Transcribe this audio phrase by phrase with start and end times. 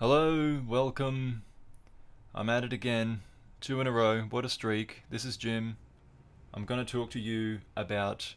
[0.00, 1.42] Hello, welcome.
[2.34, 3.20] I'm at it again.
[3.60, 4.22] Two in a row.
[4.30, 5.02] What a streak.
[5.10, 5.76] This is Jim.
[6.54, 8.34] I'm going to talk to you about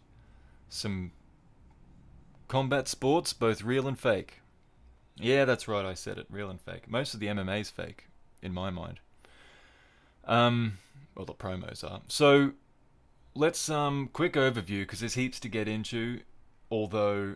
[0.67, 1.13] some
[2.49, 4.41] combat sports, both real and fake.
[5.15, 6.27] Yeah, that's right, I said it.
[6.29, 6.89] Real and fake.
[6.89, 8.07] Most of the MMA's fake,
[8.41, 8.99] in my mind.
[10.25, 10.79] Um,
[11.15, 12.01] well, the promos are.
[12.09, 12.51] So,
[13.35, 16.19] let's, um, quick overview, because there's heaps to get into,
[16.69, 17.35] although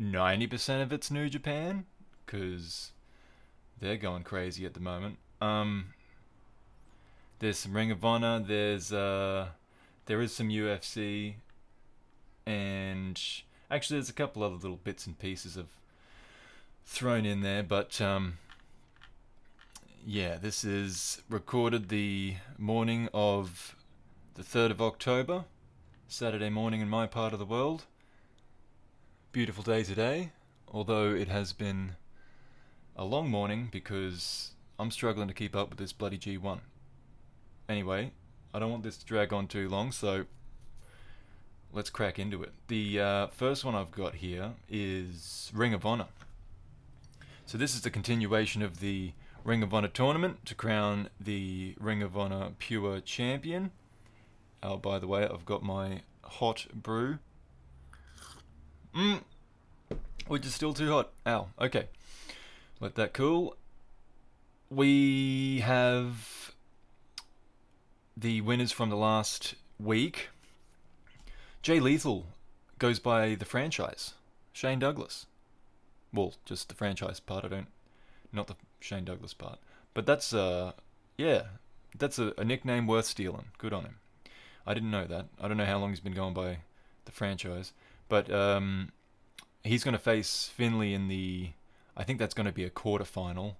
[0.00, 1.84] 90% of it's New Japan,
[2.24, 2.92] because
[3.80, 5.18] they're going crazy at the moment.
[5.40, 5.86] Um,
[7.38, 8.38] there's some Ring of Honor.
[8.40, 9.48] There's uh,
[10.06, 11.34] there is some UFC,
[12.46, 13.20] and
[13.70, 15.66] actually there's a couple other little bits and pieces of
[16.84, 17.62] thrown in there.
[17.62, 18.38] But um,
[20.06, 23.76] yeah, this is recorded the morning of
[24.34, 25.44] the third of October,
[26.08, 27.84] Saturday morning in my part of the world.
[29.32, 30.30] Beautiful day today,
[30.72, 31.96] although it has been
[32.96, 36.60] a long morning because I'm struggling to keep up with this bloody G1.
[37.68, 38.12] Anyway,
[38.52, 40.26] I don't want this to drag on too long, so
[41.72, 42.52] let's crack into it.
[42.68, 46.06] The uh, first one I've got here is Ring of Honor.
[47.46, 49.12] So this is the continuation of the
[49.44, 53.70] Ring of Honor tournament to crown the Ring of Honor Pure Champion.
[54.62, 57.18] Oh, by the way, I've got my hot brew.
[58.94, 59.22] Mmm.
[60.26, 61.10] Which is still too hot.
[61.26, 61.48] Ow.
[61.60, 61.88] Okay.
[62.80, 63.56] Let that cool.
[64.70, 66.52] We have
[68.16, 70.28] the winners from the last week.
[71.62, 72.26] Jay Lethal
[72.78, 74.14] goes by the franchise.
[74.52, 75.26] Shane Douglas.
[76.12, 77.44] Well, just the franchise part.
[77.44, 77.66] I don't,
[78.32, 79.58] not the Shane Douglas part.
[79.94, 80.72] But that's uh,
[81.16, 81.42] yeah,
[81.96, 83.46] that's a, a nickname worth stealing.
[83.58, 83.96] Good on him.
[84.66, 85.26] I didn't know that.
[85.40, 86.58] I don't know how long he's been going by
[87.04, 87.72] the franchise,
[88.08, 88.92] but um,
[89.62, 91.50] he's going to face Finlay in the.
[91.96, 93.56] I think that's going to be a quarter final,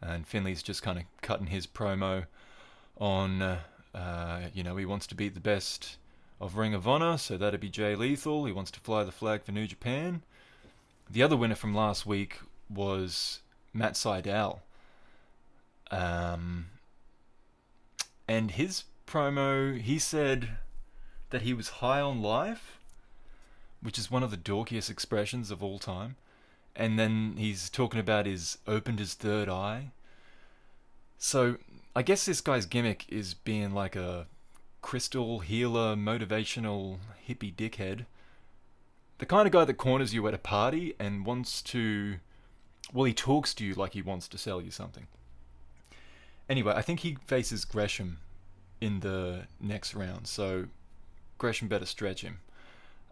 [0.00, 2.26] and Finlay's just kind of cutting his promo
[2.98, 3.42] on.
[3.42, 3.58] Uh,
[3.94, 5.96] uh, you know, he wants to beat the best
[6.40, 8.44] of Ring of Honor, so that'd be Jay Lethal.
[8.44, 10.22] He wants to fly the flag for New Japan.
[11.10, 13.40] The other winner from last week was
[13.72, 14.60] Matt Sydal.
[15.90, 16.66] Um,
[18.28, 20.50] and his promo, he said
[21.30, 22.78] that he was high on life,
[23.80, 26.16] which is one of the dorkiest expressions of all time.
[26.78, 29.90] And then he's talking about his opened his third eye.
[31.18, 31.56] So
[31.96, 34.28] I guess this guy's gimmick is being like a
[34.80, 38.06] crystal healer, motivational hippie dickhead.
[39.18, 42.18] The kind of guy that corners you at a party and wants to.
[42.92, 45.08] Well, he talks to you like he wants to sell you something.
[46.48, 48.18] Anyway, I think he faces Gresham
[48.80, 50.66] in the next round, so
[51.36, 52.38] Gresham better stretch him.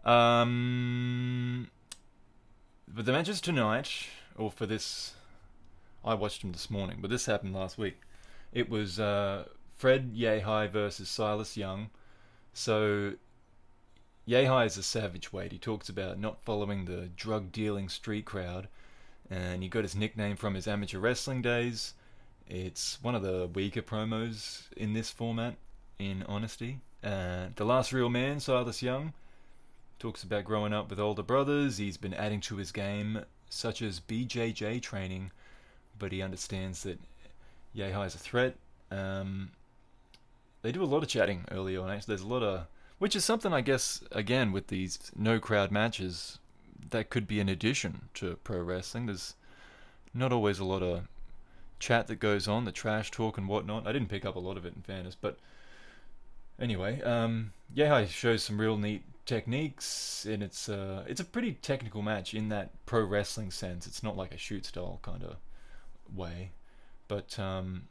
[0.05, 1.69] Um,
[2.87, 5.13] but the matches tonight, or for this,
[6.03, 7.99] I watched them this morning, but this happened last week.
[8.53, 11.89] It was uh, Fred Yehi versus Silas Young.
[12.53, 13.13] So
[14.27, 15.51] Yehi is a savage weight.
[15.51, 18.67] He talks about not following the drug dealing street crowd,
[19.29, 21.93] and he got his nickname from his amateur wrestling days.
[22.49, 25.55] It's one of the weaker promos in this format,
[25.99, 26.79] in honesty.
[27.03, 29.13] Uh, the last real man, Silas Young,
[29.99, 31.77] talks about growing up with older brothers.
[31.77, 35.31] He's been adding to his game, such as BJJ training,
[35.97, 36.99] but he understands that
[37.75, 38.55] Yehi is a threat.
[38.91, 39.51] Um,
[40.61, 41.89] they do a lot of chatting early on.
[41.89, 42.67] Actually, there's a lot of,
[42.99, 46.39] which is something I guess again with these no crowd matches,
[46.91, 49.07] that could be an addition to pro wrestling.
[49.07, 49.35] There's
[50.13, 51.07] not always a lot of
[51.79, 53.87] chat that goes on, the trash talk and whatnot.
[53.87, 55.37] I didn't pick up a lot of it in fairness, but
[56.59, 62.01] anyway, um, Yehi shows some real neat techniques, and it's uh, it's a pretty technical
[62.01, 63.85] match in that pro wrestling sense.
[63.85, 65.35] It's not like a shoot style kind of
[66.15, 66.51] way,
[67.07, 67.83] but um,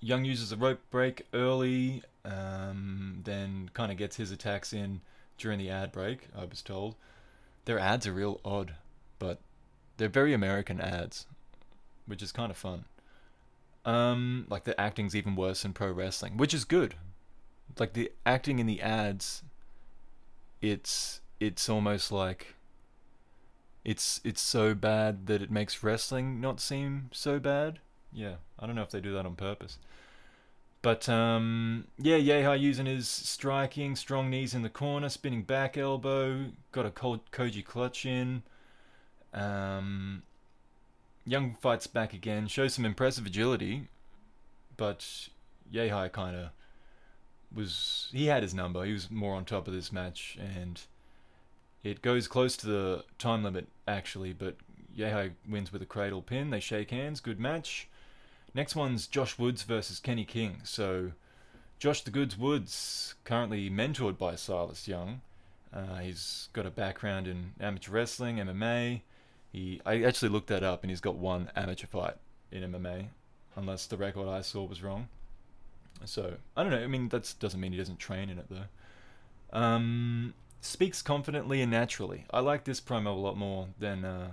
[0.00, 5.00] Young uses a rope break early, um, then kind of gets his attacks in
[5.38, 6.28] during the ad break.
[6.36, 6.96] I was told
[7.64, 8.74] their ads are real odd,
[9.18, 9.38] but
[9.96, 11.26] they're very American ads,
[12.06, 12.84] which is kind of fun.
[13.84, 16.96] Um, like the acting's even worse in pro wrestling, which is good.
[17.78, 19.42] Like the acting in the ads,
[20.62, 22.54] it's it's almost like
[23.84, 27.78] it's it's so bad that it makes wrestling not seem so bad.
[28.12, 29.78] Yeah, I don't know if they do that on purpose.
[30.82, 36.46] But um, yeah, Yehi using his striking, strong knees in the corner, spinning back elbow,
[36.72, 38.42] got a Koji clutch in.
[39.34, 40.22] Um,
[41.26, 43.88] Young fights back again, shows some impressive agility,
[44.78, 45.28] but
[45.72, 46.48] Yehi kind of
[47.54, 48.84] was he had his number.
[48.84, 50.80] He was more on top of this match, and
[51.82, 54.32] it goes close to the time limit actually.
[54.32, 54.56] But
[54.96, 56.50] Yehi wins with a cradle pin.
[56.50, 57.20] They shake hands.
[57.20, 57.88] Good match.
[58.54, 60.60] Next one's Josh Woods versus Kenny King.
[60.64, 61.12] So,
[61.78, 65.20] Josh the Goods Woods, currently mentored by Silas Young.
[65.72, 69.02] Uh, he's got a background in amateur wrestling, MMA.
[69.52, 72.16] He, I actually looked that up, and he's got one amateur fight
[72.50, 73.06] in MMA,
[73.54, 75.08] unless the record I saw was wrong.
[76.04, 76.82] So I don't know.
[76.82, 79.58] I mean, that doesn't mean he doesn't train in it though.
[79.58, 82.24] Um, speaks confidently and naturally.
[82.30, 84.30] I like this promo a lot more than uh,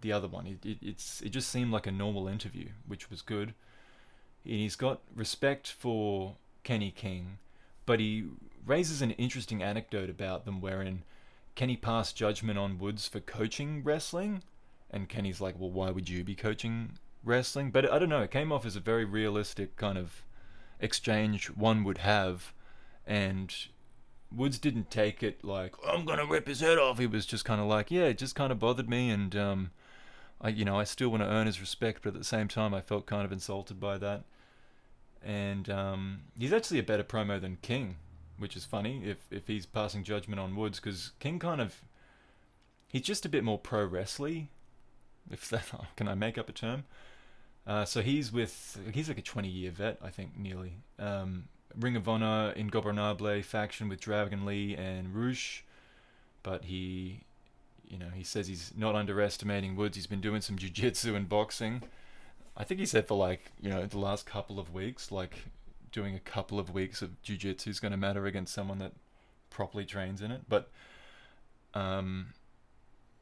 [0.00, 0.46] the other one.
[0.46, 3.54] It, it, it's it just seemed like a normal interview, which was good.
[4.44, 7.38] And he's got respect for Kenny King,
[7.86, 8.24] but he
[8.64, 11.02] raises an interesting anecdote about them wherein
[11.54, 14.42] Kenny passed judgment on Woods for coaching wrestling,
[14.90, 16.92] and Kenny's like, "Well, why would you be coaching
[17.24, 18.22] wrestling?" But I don't know.
[18.22, 20.22] It came off as a very realistic kind of
[20.80, 22.52] exchange one would have,
[23.06, 23.54] and
[24.34, 26.98] Woods didn't take it like I'm gonna rip his head off.
[26.98, 29.70] He was just kind of like, yeah, it just kind of bothered me, and um,
[30.40, 32.74] I, you know, I still want to earn his respect, but at the same time,
[32.74, 34.24] I felt kind of insulted by that.
[35.22, 37.96] And um, he's actually a better promo than King,
[38.38, 41.82] which is funny if if he's passing judgment on Woods, because King kind of
[42.86, 44.48] he's just a bit more pro wrestling.
[45.30, 45.66] If that
[45.96, 46.84] can I make up a term?
[47.68, 50.72] Uh, so he's with he's like a 20 year vet, I think, nearly.
[50.98, 51.48] Um,
[51.78, 55.64] Ring of Honor Ingobernable faction with Dragon Lee and Rush,
[56.42, 57.20] but he,
[57.86, 59.96] you know, he says he's not underestimating Woods.
[59.96, 61.82] He's been doing some jiu-jitsu and boxing.
[62.56, 65.44] I think he said for like you know the last couple of weeks, like
[65.92, 68.92] doing a couple of weeks of jiu-jitsu is going to matter against someone that
[69.50, 70.40] properly trains in it.
[70.48, 70.70] But
[71.74, 72.28] um,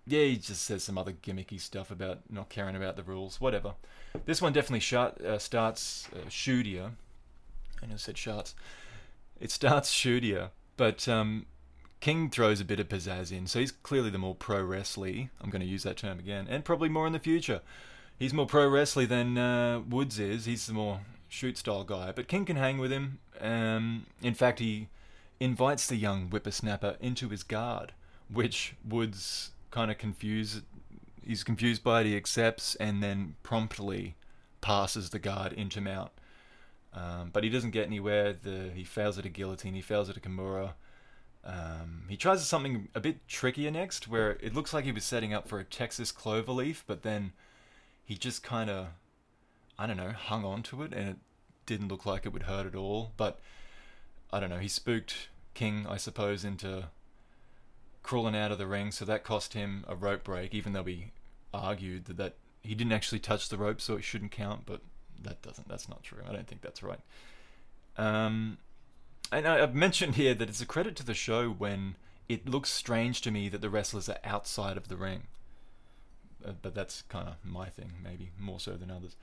[0.06, 3.40] yeah, he just says some other gimmicky stuff about not caring about the rules.
[3.40, 3.74] Whatever.
[4.24, 6.92] This one definitely uh, starts uh, shootier.
[7.82, 8.54] I know said shots.
[9.40, 11.46] It starts shootier, but um,
[12.00, 15.30] King throws a bit of pizzazz in, so he's clearly the more pro wrestly.
[15.40, 17.60] I'm going to use that term again, and probably more in the future.
[18.18, 20.46] He's more pro wrestly than uh, Woods is.
[20.46, 23.18] He's the more shoot style guy, but King can hang with him.
[23.40, 24.88] Um, in fact, he
[25.40, 27.92] invites the young whippersnapper into his guard,
[28.30, 30.62] which Woods kind of confused.
[31.22, 32.06] He's confused by it.
[32.06, 34.14] He accepts and then promptly
[34.62, 36.12] passes the guard into mount.
[36.94, 38.32] Um, but he doesn't get anywhere.
[38.32, 39.74] The he fails at a guillotine.
[39.74, 40.72] He fails at a kimura.
[41.44, 45.34] Um, he tries something a bit trickier next, where it looks like he was setting
[45.34, 47.32] up for a Texas cloverleaf, but then
[48.04, 48.86] he just kind of,
[49.78, 51.16] I don't know, hung on to it, and it
[51.66, 53.12] didn't look like it would hurt at all.
[53.18, 53.40] But
[54.32, 54.58] I don't know.
[54.58, 56.88] He spooked King, I suppose, into
[58.06, 61.10] crawling out of the ring, so that cost him a rope break, even though we
[61.52, 64.80] argued that, that he didn't actually touch the rope, so it shouldn't count, but
[65.20, 66.22] that doesn't, that's not true.
[66.28, 67.00] I don't think that's right.
[67.96, 68.58] Um,
[69.32, 71.96] and I, I've mentioned here that it's a credit to the show when
[72.28, 75.24] it looks strange to me that the wrestlers are outside of the ring.
[76.46, 79.16] Uh, but that's kind of my thing, maybe more so than others.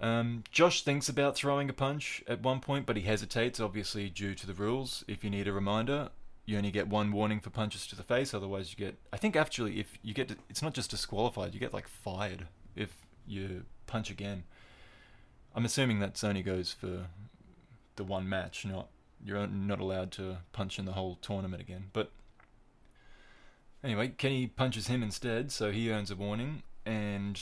[0.00, 4.34] Um, Josh thinks about throwing a punch at one point, but he hesitates, obviously due
[4.34, 5.04] to the rules.
[5.06, 6.08] If you need a reminder,
[6.46, 8.34] you only get one warning for punches to the face.
[8.34, 8.96] Otherwise, you get.
[9.12, 11.54] I think actually, if you get, it's not just disqualified.
[11.54, 14.44] You get like fired if you punch again.
[15.54, 17.06] I'm assuming that's only goes for
[17.96, 18.66] the one match.
[18.66, 18.88] Not
[19.24, 21.86] you're not allowed to punch in the whole tournament again.
[21.92, 22.12] But
[23.82, 27.40] anyway, Kenny punches him instead, so he earns a warning, and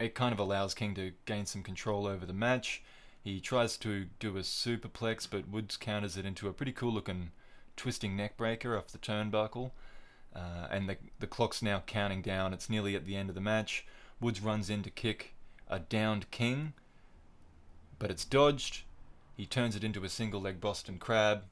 [0.00, 2.82] it kind of allows King to gain some control over the match.
[3.22, 7.30] He tries to do a superplex, but Woods counters it into a pretty cool looking
[7.76, 9.72] twisting neck breaker off the turnbuckle.
[10.34, 12.54] Uh, and the, the clock's now counting down.
[12.54, 13.84] It's nearly at the end of the match.
[14.20, 15.34] Woods runs in to kick
[15.68, 16.72] a downed king,
[17.98, 18.82] but it's dodged.
[19.36, 21.44] He turns it into a single leg Boston Crab,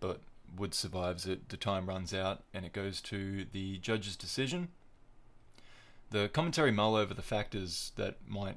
[0.00, 0.20] but
[0.56, 1.48] Woods survives it.
[1.48, 4.68] The time runs out, and it goes to the judge's decision.
[6.10, 8.56] The commentary mull over the factors that might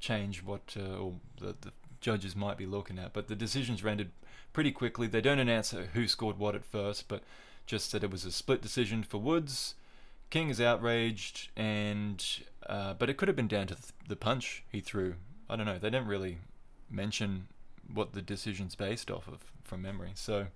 [0.00, 1.72] change what uh, or the, the
[2.02, 4.10] judges might be looking at, but the decision's rendered
[4.52, 5.06] pretty quickly.
[5.06, 7.22] They don't announce who scored what at first, but
[7.66, 9.74] just that it was a split decision for Woods.
[10.30, 12.24] King is outraged, and
[12.66, 13.76] uh, but it could have been down to
[14.08, 15.14] the punch he threw.
[15.48, 15.78] I don't know.
[15.78, 16.38] They didn't really
[16.90, 17.48] mention
[17.92, 20.12] what the decision's based off of from memory.
[20.14, 20.46] So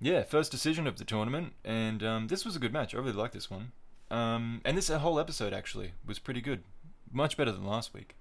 [0.00, 2.94] yeah, first decision of the tournament, and um, this was a good match.
[2.94, 3.72] I really like this one.
[4.10, 6.62] Um, and this whole episode actually was pretty good,
[7.10, 8.14] much better than last week.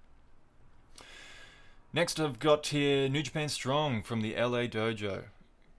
[1.96, 5.26] Next, I've got here New Japan Strong from the LA Dojo.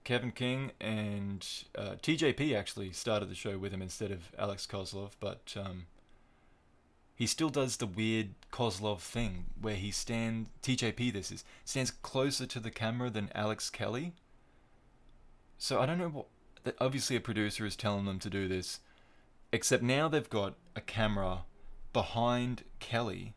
[0.05, 1.45] Kevin King and
[1.77, 5.87] uh, TJP actually started the show with him instead of Alex Koslov, but um,
[7.15, 12.45] he still does the weird Koslov thing where he stand TJP this is stands closer
[12.45, 14.13] to the camera than Alex Kelly.
[15.57, 16.27] So I don't know what.
[16.79, 18.79] Obviously, a producer is telling them to do this,
[19.51, 21.43] Except now they've got a camera
[21.93, 23.33] behind Kelly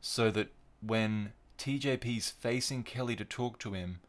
[0.00, 0.48] so that
[0.82, 4.00] when TJP's facing Kelly to talk to him,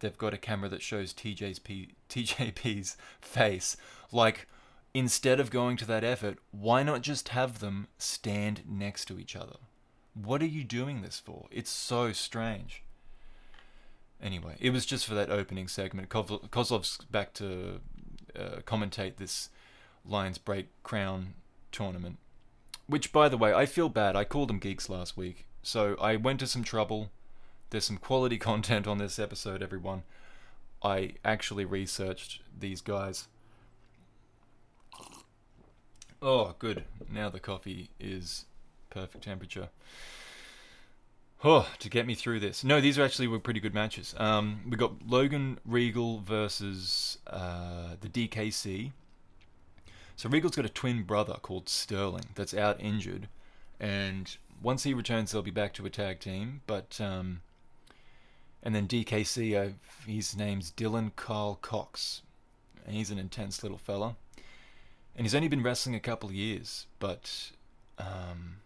[0.00, 3.76] they've got a camera that shows TJ's P, TJP's face.
[4.12, 4.46] Like,
[4.92, 9.34] instead of going to that effort, why not just have them stand next to each
[9.34, 9.56] other?
[10.14, 11.46] What are you doing this for?
[11.50, 12.82] It's so strange.
[14.22, 16.08] Anyway, it was just for that opening segment.
[16.08, 17.80] Koslov's back to
[18.38, 19.50] uh, commentate this
[20.04, 21.34] Lions Break Crown
[21.72, 22.18] tournament.
[22.86, 24.14] Which, by the way, I feel bad.
[24.14, 25.46] I called them geeks last week.
[25.64, 27.10] So I went to some trouble.
[27.70, 30.02] There's some quality content on this episode, everyone.
[30.82, 33.26] I actually researched these guys.
[36.20, 36.84] Oh, good.
[37.10, 38.44] Now the coffee is
[38.90, 39.70] perfect temperature.
[41.42, 42.62] Oh, to get me through this.
[42.62, 44.14] No, these are actually were pretty good matches.
[44.18, 48.92] Um, we got Logan Regal versus uh, the DKC.
[50.16, 53.28] So Regal's got a twin brother called Sterling that's out injured,
[53.80, 56.62] and once he returns, they'll be back to a tag team.
[56.66, 57.40] But um,
[58.62, 59.72] and then DKC, uh,
[60.06, 62.22] his name's Dylan Carl Cox,
[62.88, 64.16] he's an intense little fella,
[65.14, 67.50] and he's only been wrestling a couple of years, but
[67.98, 68.56] um,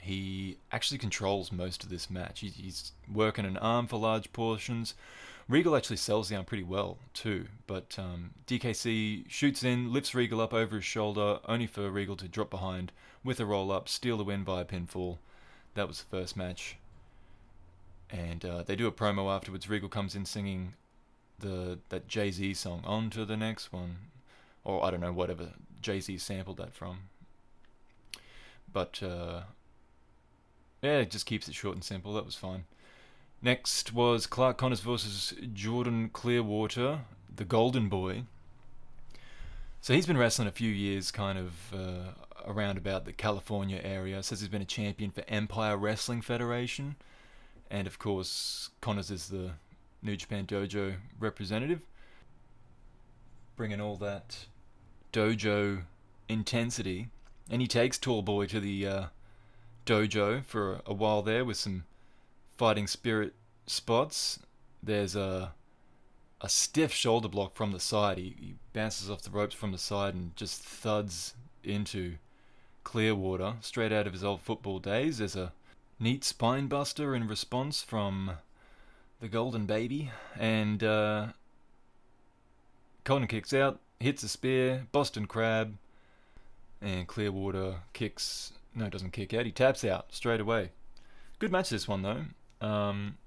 [0.00, 2.40] he actually controls most of this match.
[2.40, 4.94] He's working an arm for large portions.
[5.48, 10.40] Regal actually sells the arm pretty well too, but um, DKC shoots in, lifts Regal
[10.40, 12.92] up over his shoulder, only for Regal to drop behind
[13.24, 15.18] with a roll up, steal the win via pinfall.
[15.74, 16.76] That was the first match.
[18.10, 19.68] And uh, they do a promo afterwards.
[19.68, 20.74] Regal comes in singing
[21.38, 23.96] the that Jay Z song, On to the next one.
[24.64, 27.00] Or I don't know, whatever Jay Z sampled that from.
[28.72, 29.42] But uh,
[30.82, 32.14] yeah, it just keeps it short and simple.
[32.14, 32.64] That was fine.
[33.40, 37.00] Next was Clark Connors versus Jordan Clearwater,
[37.34, 38.24] the Golden Boy.
[39.80, 42.12] So he's been wrestling a few years, kind of uh,
[42.48, 44.22] around about the California area.
[44.22, 46.96] Says he's been a champion for Empire Wrestling Federation,
[47.70, 49.52] and of course Connors is the
[50.02, 51.82] New Japan Dojo representative,
[53.54, 54.46] bringing all that
[55.12, 55.82] dojo
[56.28, 57.08] intensity.
[57.50, 59.04] And he takes Tall Boy to the uh,
[59.86, 61.84] dojo for a while there with some
[62.56, 63.34] fighting spirit
[63.66, 64.40] spots.
[64.82, 65.52] There's a
[66.40, 68.16] a stiff shoulder block from the side.
[68.16, 72.14] He, he bounces off the ropes from the side and just thuds into
[72.88, 75.18] Clearwater, straight out of his old football days.
[75.18, 75.52] There's a
[76.00, 78.30] neat spine buster in response from
[79.20, 81.26] the Golden Baby, and uh,
[83.04, 85.76] Colton kicks out, hits a spear, Boston Crab,
[86.80, 89.44] and Clearwater kicks no, doesn't kick out.
[89.44, 90.70] He taps out straight away.
[91.40, 92.66] Good match this one though.
[92.66, 93.18] Um,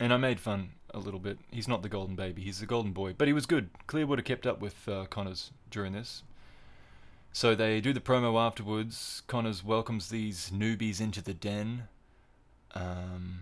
[0.00, 1.38] and I made fun a little bit.
[1.50, 2.40] He's not the golden baby.
[2.40, 3.12] He's the golden boy.
[3.12, 3.68] But he was good.
[3.86, 6.22] Clearwater kept up with uh, Connors during this.
[7.32, 9.22] So they do the promo afterwards.
[9.26, 11.88] Connors welcomes these newbies into the den.
[12.74, 13.40] Um,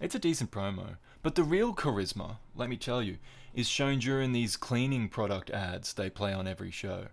[0.00, 0.96] it's a decent promo.
[1.22, 3.18] But the real charisma, let me tell you,
[3.54, 7.06] is shown during these cleaning product ads they play on every show.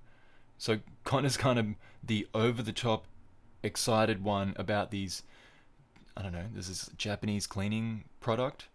[0.58, 1.68] So Connor's kind of
[2.04, 3.06] the over the top
[3.62, 5.24] excited one about these
[6.16, 8.68] I don't know, this is Japanese cleaning product.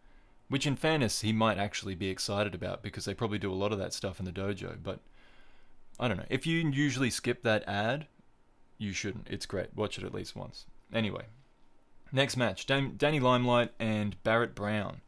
[0.48, 3.72] Which in fairness he might actually be excited about because they probably do a lot
[3.72, 5.00] of that stuff in the dojo, but
[5.98, 6.26] I don't know.
[6.30, 8.06] If you usually skip that ad,
[8.78, 9.28] you shouldn't.
[9.30, 9.74] It's great.
[9.74, 10.66] Watch it at least once.
[10.92, 11.24] Anyway,
[12.12, 15.00] next match Dan- Danny Limelight and Barrett Brown.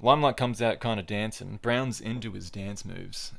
[0.00, 1.58] Limelight comes out kind of dancing.
[1.60, 3.32] Brown's into his dance moves,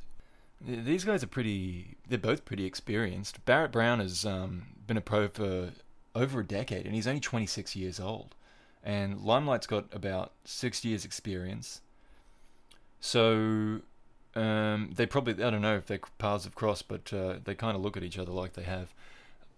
[0.62, 1.98] these guys are pretty.
[2.08, 3.44] They're both pretty experienced.
[3.46, 5.72] Barrett Brown has um, been a pro for
[6.15, 8.36] over a decade, and he's only 26 years old.
[8.84, 11.82] And Limelight's got about six years' experience.
[13.00, 13.82] So
[14.36, 17.75] um, they probably I don't know if their paths have crossed, but uh, they kind
[17.75, 18.93] of look at each other like they have.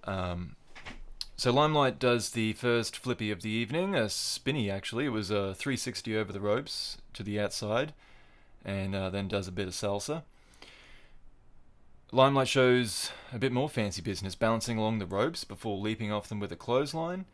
[0.04, 0.56] Um,
[1.36, 5.06] so Limelight does the first flippy of the evening, a spinny actually.
[5.06, 7.94] It was a 360 over the ropes to the outside,
[8.64, 10.24] and uh, then does a bit of salsa.
[12.12, 16.40] Limelight shows a bit more fancy business, balancing along the ropes before leaping off them
[16.40, 17.26] with a clothesline.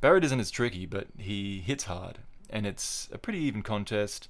[0.00, 4.28] Barrett isn't as tricky, but he hits hard, and it's a pretty even contest.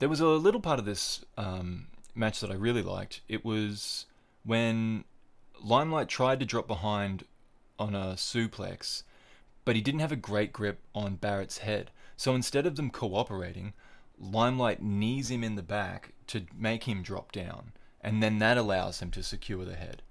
[0.00, 3.20] There was a little part of this um, match that I really liked.
[3.28, 4.06] It was
[4.44, 5.04] when
[5.62, 7.24] Limelight tried to drop behind
[7.78, 9.04] on a suplex,
[9.64, 11.92] but he didn't have a great grip on Barrett's head.
[12.16, 13.72] So instead of them cooperating,
[14.18, 19.00] Limelight knees him in the back to make him drop down and then that allows
[19.00, 20.02] him to secure the head.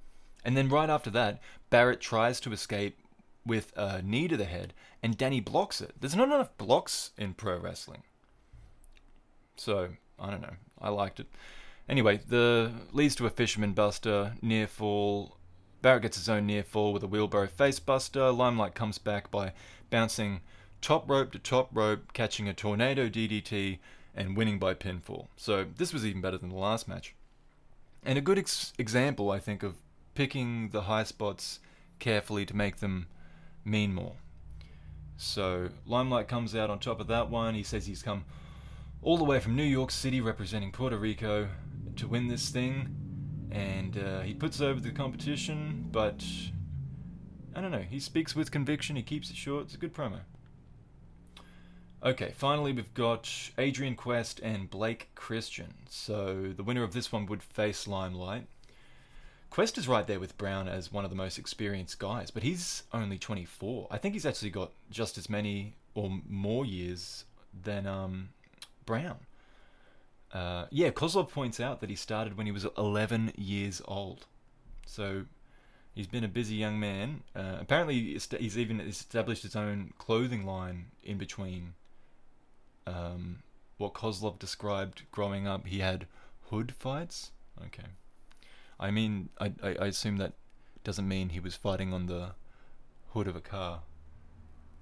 [0.46, 2.98] And then right after that, Barrett tries to escape
[3.46, 5.93] with a knee to the head, and Danny blocks it.
[6.00, 8.03] There's not enough blocks in pro wrestling.
[9.60, 10.56] So, I don't know.
[10.82, 11.28] I liked it.
[11.88, 15.38] Anyway, the leads to a fisherman buster, near fall.
[15.82, 18.32] Barrett gets his own near fall with a wheelbarrow face buster.
[18.32, 19.54] Limelight comes back by
[19.89, 20.42] bouncing
[20.82, 23.80] top rope to top rope, catching a tornado DDT,
[24.16, 25.28] and winning by pinfall.
[25.36, 27.16] So this was even better than the last match.
[28.04, 29.75] And a good ex- example, I think, of
[30.16, 31.60] picking the high spots
[32.00, 33.08] carefully to make them
[33.66, 34.16] mean more.
[35.18, 37.56] So Limelight comes out on top of that one.
[37.56, 38.25] He says he's come
[39.01, 41.48] all the way from New York City representing Puerto Rico
[41.96, 42.96] to win this thing.
[43.51, 46.24] And uh, he puts over the competition, but
[47.56, 47.79] I don't know.
[47.79, 48.96] He speaks with conviction.
[48.96, 49.65] He keeps it short.
[49.65, 50.20] It's a good promo.
[52.01, 55.74] Okay, finally we've got Adrian Quest and Blake Christian.
[55.89, 58.46] So the winner of this one would face Limelight.
[59.50, 62.84] Quest is right there with Brown as one of the most experienced guys, but he's
[62.94, 63.88] only 24.
[63.89, 67.25] I think he's actually got just as many or more years
[67.63, 68.29] than um,
[68.89, 69.19] Brown.
[70.34, 74.25] Uh, yeah, Koslov points out that he started when he was 11 years old.
[74.88, 75.25] So
[75.93, 77.22] he's been a busy young man.
[77.36, 81.75] Uh, apparently, he's even established his own clothing line in between
[82.88, 83.43] um,
[83.77, 85.67] what Koslov described growing up.
[85.67, 86.08] He had
[86.50, 87.29] hood fights.
[87.67, 87.89] Okay.
[88.79, 90.34] I mean, I, I, assume that
[90.84, 92.31] doesn't mean he was fighting on the
[93.10, 93.81] hood of a car.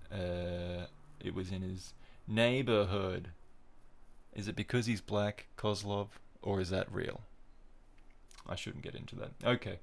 [0.09, 0.85] Uh,
[1.19, 1.93] it was in his
[2.25, 3.31] neighborhood.
[4.37, 6.09] Is it because he's black, Koslov,
[6.43, 7.21] or is that real?
[8.47, 9.31] I shouldn't get into that.
[9.43, 9.79] Okay.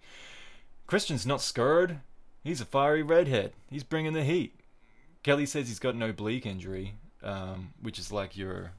[0.86, 2.00] Christian's not scared.
[2.44, 3.52] He's a fiery redhead.
[3.68, 4.60] He's bringing the heat.
[5.24, 8.72] Kelly says he's got an oblique injury, um, which is like your,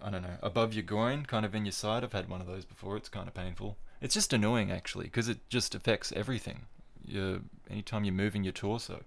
[0.00, 2.04] I don't know, above your groin, kind of in your side.
[2.04, 2.96] I've had one of those before.
[2.96, 3.76] It's kind of painful.
[4.00, 6.66] It's just annoying actually, because it just affects everything.
[7.04, 9.02] You, anytime you're moving your torso.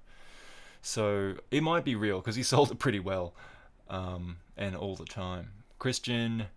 [0.81, 3.33] So it might be real because he sold it pretty well,
[3.89, 5.51] um, and all the time.
[5.79, 6.47] Christian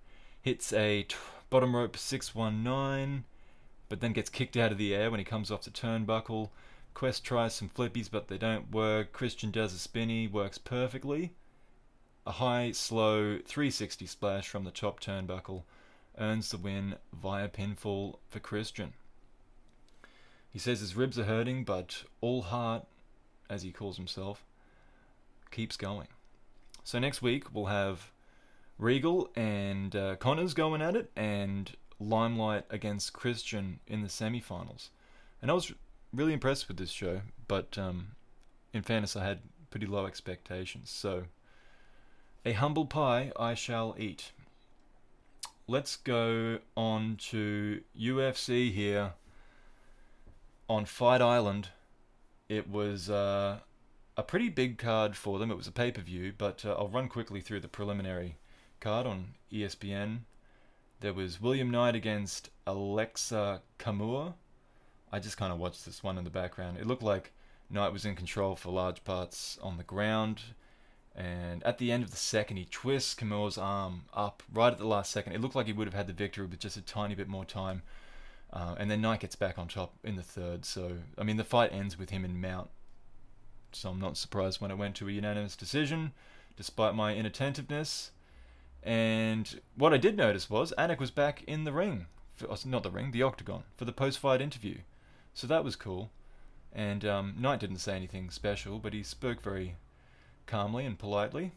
[0.41, 1.17] hits a t-
[1.49, 3.25] bottom rope 619,
[3.88, 6.50] but then gets kicked out of the air when he comes off the turnbuckle.
[6.93, 9.12] Quest tries some flippies, but they don't work.
[9.12, 11.33] Christian does a spinny, works perfectly.
[12.27, 15.62] A high, slow 360 splash from the top turnbuckle
[16.18, 18.92] earns the win via pinfall for Christian.
[20.51, 22.85] He says his ribs are hurting, but all heart,
[23.49, 24.44] as he calls himself,
[25.51, 26.09] keeps going.
[26.85, 28.11] So next week we'll have
[28.83, 34.90] Regal and uh, Connors going at it, and Limelight against Christian in the semi-finals.
[35.40, 35.73] And I was
[36.12, 38.09] really impressed with this show, but um,
[38.73, 39.38] in fairness, I had
[39.71, 40.90] pretty low expectations.
[40.90, 41.27] So,
[42.45, 44.33] a humble pie I shall eat.
[45.68, 49.12] Let's go on to UFC here
[50.68, 51.68] on Fight Island.
[52.49, 53.61] It was uh,
[54.16, 55.53] a pretty big card for them.
[55.53, 58.38] It was a pay per view, but uh, I'll run quickly through the preliminary
[58.83, 60.18] card on ESPN.
[61.01, 64.35] There was William Knight against Aleksa Camur.
[65.12, 66.79] I just kind of watched this one in the background.
[66.79, 67.33] It looked like
[67.71, 70.40] Knight was in control for large parts on the ground.
[71.14, 74.87] And at the end of the second, he twists Camur's arm up right at the
[74.87, 75.35] last second.
[75.35, 77.45] It looked like he would have had the victory with just a tiny bit more
[77.45, 77.83] time.
[78.53, 80.64] Uh, and then Knight gets back on top in the third.
[80.64, 82.68] So, I mean, the fight ends with him in mount.
[83.71, 86.12] So I'm not surprised when it went to a unanimous decision,
[86.57, 88.11] despite my inattentiveness.
[88.83, 92.83] And what I did notice was Anik was back in the ring, for, oh, not
[92.83, 94.79] the ring, the octagon, for the post-fight interview.
[95.35, 96.11] So that was cool.
[96.73, 99.77] And um, Knight didn't say anything special, but he spoke very
[100.47, 101.53] calmly and politely.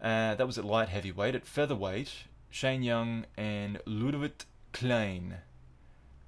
[0.00, 1.34] Uh, that was at light heavyweight.
[1.34, 2.12] At featherweight,
[2.50, 5.38] Shane Young and Ludovit Klein.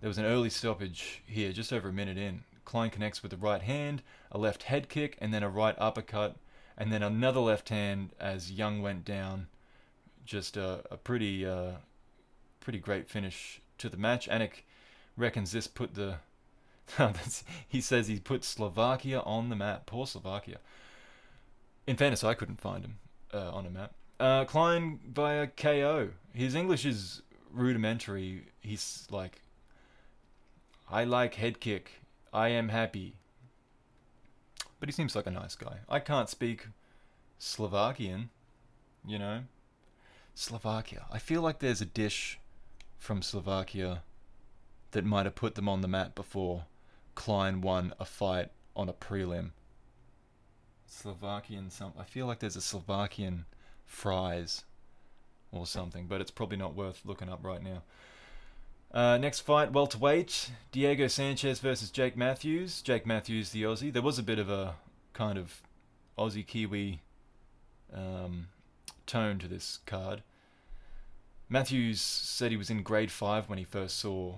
[0.01, 2.43] There was an early stoppage here, just over a minute in.
[2.65, 6.37] Klein connects with the right hand, a left head kick, and then a right uppercut
[6.81, 9.49] and then another left hand as Young went down.
[10.25, 11.73] Just a, a pretty uh,
[12.61, 14.29] pretty great finish to the match.
[14.31, 14.63] Anik
[15.15, 16.17] reckons this put the
[17.69, 19.85] he says he put Slovakia on the map.
[19.85, 20.57] Poor Slovakia.
[21.87, 22.99] In fairness, I couldn't find him
[23.35, 23.93] uh, on a map.
[24.19, 26.09] Uh, Klein via KO.
[26.33, 27.21] His English is
[27.53, 28.47] rudimentary.
[28.61, 29.43] He's like,
[30.91, 32.01] I like head kick.
[32.33, 33.17] I am happy
[34.81, 35.81] but he seems like a nice guy.
[35.89, 36.69] I can't speak
[37.39, 38.31] Slovakian,
[39.07, 39.43] you know.
[40.35, 41.05] Slovakia.
[41.13, 42.39] I feel like there's a dish
[42.99, 44.03] from Slovakia
[44.93, 46.65] that might have put them on the map before
[47.15, 49.51] Klein won a fight on a prelim.
[50.87, 53.45] Slovakian some I feel like there's a Slovakian
[53.87, 54.65] fries
[55.53, 57.83] or something, but it's probably not worth looking up right now.
[58.93, 62.83] Uh, next fight, welterweight, Diego Sanchez versus Jake Matthews.
[62.83, 63.93] Jake Matthews, the Aussie.
[63.93, 64.75] There was a bit of a
[65.13, 65.63] kind of
[66.19, 67.01] Aussie Kiwi
[67.95, 68.49] um,
[69.07, 70.23] tone to this card.
[71.49, 74.37] Matthews said he was in grade five when he first saw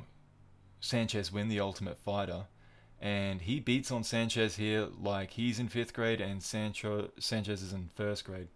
[0.81, 2.45] Sanchez win the Ultimate Fighter,
[3.01, 7.73] and he beats on Sanchez here like he's in fifth grade and Sancho Sanchez is
[7.73, 8.49] in first grade.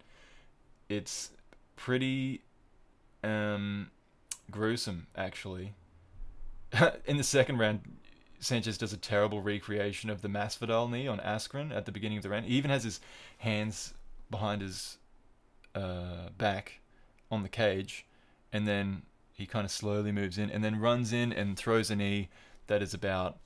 [0.89, 1.31] It's
[1.75, 2.41] pretty
[3.23, 3.89] um,
[4.51, 5.73] gruesome, actually.
[7.05, 7.81] in the second round,
[8.39, 12.23] Sanchez does a terrible recreation of the Masvidal knee on Askren at the beginning of
[12.23, 12.45] the round.
[12.45, 12.99] He even has his
[13.39, 13.93] hands
[14.29, 14.97] behind his
[15.73, 16.79] uh, back
[17.31, 18.05] on the cage,
[18.53, 19.03] and then
[19.33, 22.29] he kind of slowly moves in and then runs in and throws a knee
[22.67, 23.37] that is about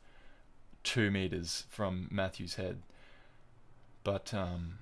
[0.83, 2.81] two meters from Matthew's head.
[4.03, 4.79] But um,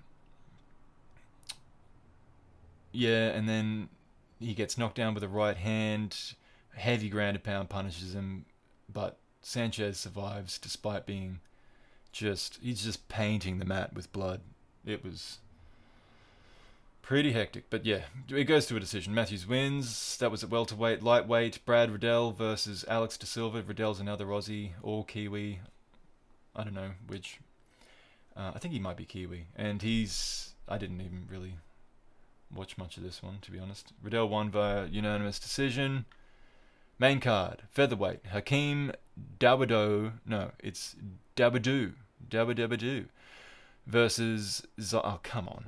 [2.92, 3.90] yeah, and then
[4.40, 6.16] he gets knocked down with a right hand.
[6.76, 8.46] Heavy ground grounded pound punishes him,
[8.92, 11.40] but Sanchez survives despite being
[12.12, 14.42] just he's just painting the mat with blood.
[14.86, 15.40] It was
[17.02, 19.14] pretty hectic, but yeah, it goes to a decision.
[19.14, 20.18] Matthews wins.
[20.18, 21.66] That was at welterweight, lightweight.
[21.66, 23.62] Brad Riddell versus Alex De Silva.
[23.62, 25.60] Riddell's another Aussie, all Kiwi.
[26.56, 27.40] I don't know which.
[28.38, 30.54] Uh, I think he might be Kiwi, and he's.
[30.68, 31.56] I didn't even really
[32.56, 33.92] watch much of this one, to be honest.
[34.04, 36.06] Riddell won via unanimous decision.
[37.00, 38.92] Main card, featherweight, Hakeem
[39.40, 40.14] Dawodu.
[40.26, 40.96] No, it's
[41.36, 41.94] Dabadoo.
[42.30, 43.06] Dabadabadoo.
[43.88, 44.62] Versus.
[44.80, 45.66] Z- oh, come on.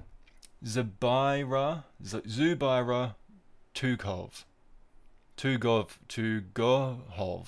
[0.66, 1.86] Zubaira.
[2.06, 3.16] Z- Zubaira
[3.74, 4.44] Tukhov.
[5.38, 5.98] Tugov.
[6.10, 7.48] Tugohov.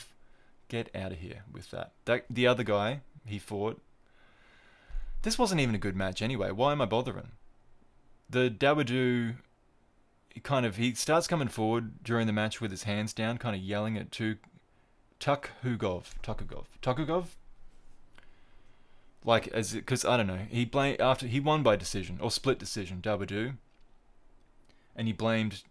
[0.70, 1.92] Get out of here with that.
[2.06, 2.26] that.
[2.30, 3.82] The other guy he fought.
[5.24, 6.52] This wasn't even a good match anyway.
[6.52, 7.32] Why am I bothering?
[8.30, 9.36] the Dawodu
[10.42, 13.62] kind of he starts coming forward during the match with his hands down, kind of
[13.62, 14.38] yelling at two
[15.20, 17.28] Tukhugov, Tukhugov, Tukhugov.
[19.24, 22.60] Like as because I don't know, he blamed after he won by decision or split
[22.60, 23.56] decision, Dawodu,
[24.96, 25.64] and he blamed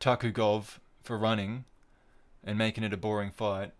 [0.00, 1.64] Tukhugov for running
[2.42, 3.72] and making it a boring fight.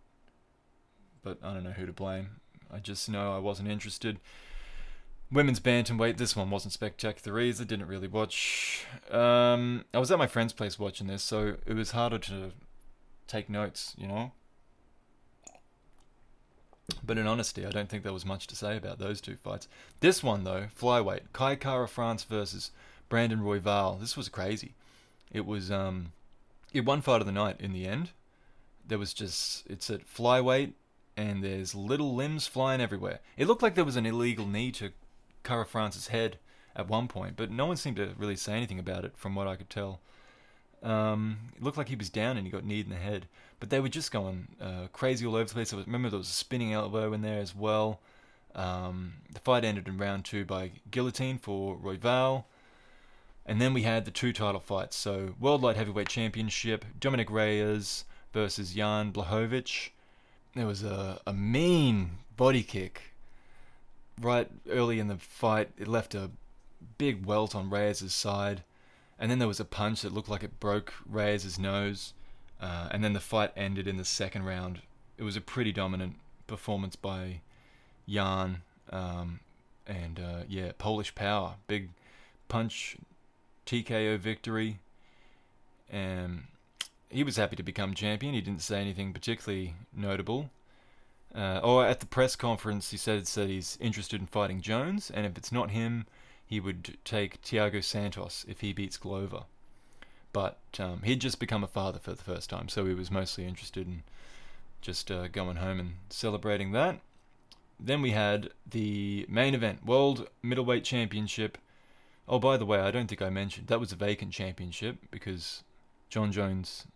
[1.23, 2.41] But I don't know who to blame.
[2.73, 4.21] I just know I wasn't interested.
[5.33, 6.17] Women's bantamweight.
[6.17, 7.65] This one wasn't spectacular either.
[7.65, 8.85] Didn't really watch.
[9.11, 12.53] Um, I was at my friend's place watching this, so it was harder to
[13.29, 13.95] take notes.
[13.97, 14.33] You know.
[17.05, 19.69] But in honesty, I don't think there was much to say about those two fights.
[20.01, 22.73] This one, though, flyweight, Kai Kara-France versus
[23.09, 24.01] Brandon Royval.
[24.01, 24.75] This was crazy.
[25.31, 26.13] It was um,
[26.73, 28.11] it one fight of the night in the end.
[28.87, 30.73] There was just it's at flyweight,
[31.17, 33.21] and there's little limbs flying everywhere.
[33.37, 34.91] It looked like there was an illegal knee to
[35.43, 36.39] Kara-France's head
[36.77, 39.47] at one point, but no one seemed to really say anything about it, from what
[39.47, 40.01] I could tell.
[40.83, 43.27] Um, it looked like he was down and he got kneed in the head,
[43.59, 45.75] but they were just going uh, crazy all over the place.
[45.75, 48.01] I remember there was a spinning elbow in there as well.
[48.55, 52.45] Um, the fight ended in round two by guillotine for Royval.
[53.47, 54.97] And then we had the two title fights.
[54.97, 59.91] So, World Light Heavyweight Championship, Dominick Reyes versus Jan Blachowicz.
[60.55, 63.10] There was a, a mean body kick
[64.21, 66.31] right early in the fight, it left a
[66.99, 68.63] big welt on Reyes' side,
[69.19, 72.15] and then there was a punch that looked like it broke Reyes' nose,
[72.61, 74.81] uh, and then the fight ended in the second round.
[75.19, 77.41] It was a pretty dominant performance by
[78.09, 79.41] Jan, um,
[79.87, 81.91] and uh, yeah, Polish power, big
[82.49, 82.97] punch,
[83.67, 84.79] TKO victory,
[85.91, 86.45] and
[87.09, 88.35] he was happy to become champion.
[88.35, 90.51] He didn't say anything particularly notable.
[91.35, 95.25] Uh, or at the press conference, he said that he's interested in fighting Jones, and
[95.25, 96.07] if it's not him,
[96.45, 99.45] he would take Thiago Santos if he beats Glover.
[100.33, 103.47] But um, he'd just become a father for the first time, so he was mostly
[103.47, 104.03] interested in
[104.81, 107.01] just uh, going home and celebrating that.
[107.79, 111.59] Then we had the main event, World Middleweight Championship.
[112.29, 115.63] Oh, by the way, I don't think I mentioned that was a vacant championship because
[116.09, 116.87] Jon Jones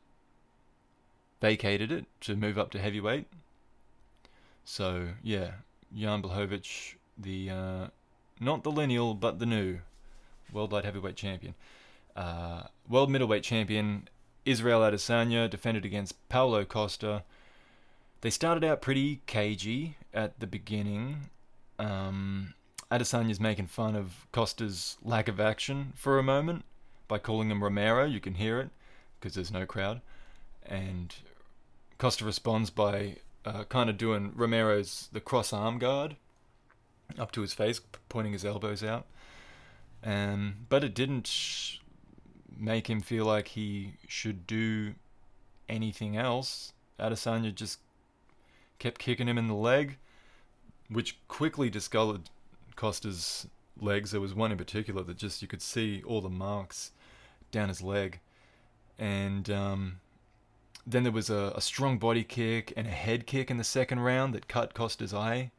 [1.40, 3.26] vacated it to move up to heavyweight
[4.64, 5.52] so yeah,
[5.94, 7.86] Jan Blachowicz, the uh,
[8.40, 9.78] not the lineal but the new
[10.52, 11.54] world light heavyweight champion,
[12.16, 14.08] uh, world middleweight champion
[14.44, 17.22] Israel Adesanya defended against Paulo Costa.
[18.20, 21.30] They started out pretty cagey at the beginning.
[21.78, 22.54] Um,
[22.90, 26.64] Adesanya's making fun of Costa's lack of action for a moment
[27.08, 28.04] by calling him Romero.
[28.04, 28.70] You can hear it
[29.18, 30.00] because there's no crowd.
[30.64, 31.14] And
[31.98, 36.16] Costa responds by uh, kind of doing Romero's the cross arm guard
[37.18, 39.06] up to his face, pointing his elbows out.
[40.02, 41.78] Um, but it didn't
[42.56, 44.94] make him feel like he should do
[45.68, 46.72] anything else.
[46.98, 47.80] Adesanya just
[48.78, 49.98] kept kicking him in the leg,
[50.88, 52.30] which quickly discolored
[52.76, 53.46] Costa's
[53.80, 54.10] legs.
[54.10, 56.92] There was one in particular that just you could see all the marks
[57.50, 58.20] down his leg.
[58.98, 60.00] and um,
[60.86, 64.00] then there was a, a, strong body kick and a head kick in the second
[64.00, 65.50] round that cut Costa's eye,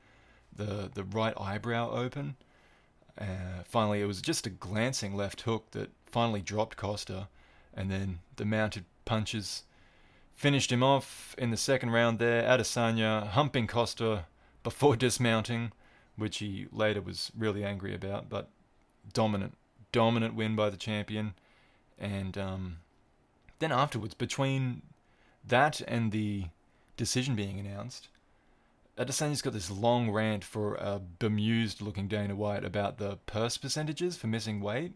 [0.56, 2.36] the the right eyebrow open.
[3.20, 7.28] Uh, finally, it was just a glancing left hook that finally dropped Costa,
[7.74, 9.64] and then the mounted punches
[10.34, 12.44] finished him off in the second round there.
[12.44, 14.26] Adesanya humping Costa
[14.64, 15.72] before dismounting,
[16.18, 18.50] which he later was really angry about, but
[19.14, 19.56] dominant,
[19.92, 21.34] dominant win by the champion.
[21.98, 22.78] And um,
[23.60, 24.82] then afterwards, between
[25.48, 26.46] that and the
[26.98, 28.08] decision being announced,
[28.98, 34.16] Adesanya's got this long rant for a bemused looking Dana White about the purse percentages
[34.16, 34.94] for missing weight.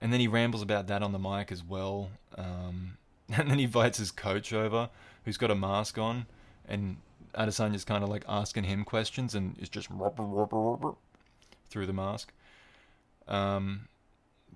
[0.00, 2.10] And then he rambles about that on the mic as well.
[2.36, 2.98] Um,
[3.32, 4.90] and then he invites his coach over,
[5.24, 6.26] who's got a mask on,
[6.68, 6.96] and
[7.34, 9.88] Adesanya's kind of like asking him questions, and is just
[11.70, 12.32] through the mask.
[13.26, 13.88] Um,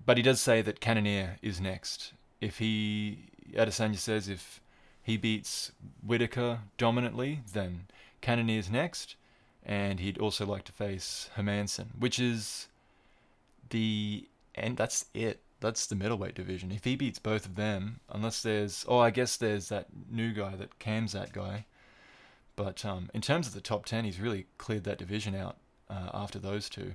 [0.05, 2.13] but he does say that Cannonier is next.
[2.39, 4.61] If he, Adesanya says, if
[5.09, 5.71] he beats
[6.05, 7.87] Whittaker dominantly, then
[8.21, 9.15] Cannonier's next,
[9.65, 12.67] and he'd also like to face Hermansson, which is
[13.71, 15.39] the and that's it.
[15.61, 16.71] That's the middleweight division.
[16.71, 20.55] If he beats both of them, unless there's oh, I guess there's that new guy
[20.55, 21.65] that cams that guy.
[22.55, 25.57] But um, in terms of the top ten, he's really cleared that division out
[25.89, 26.93] uh, after those two.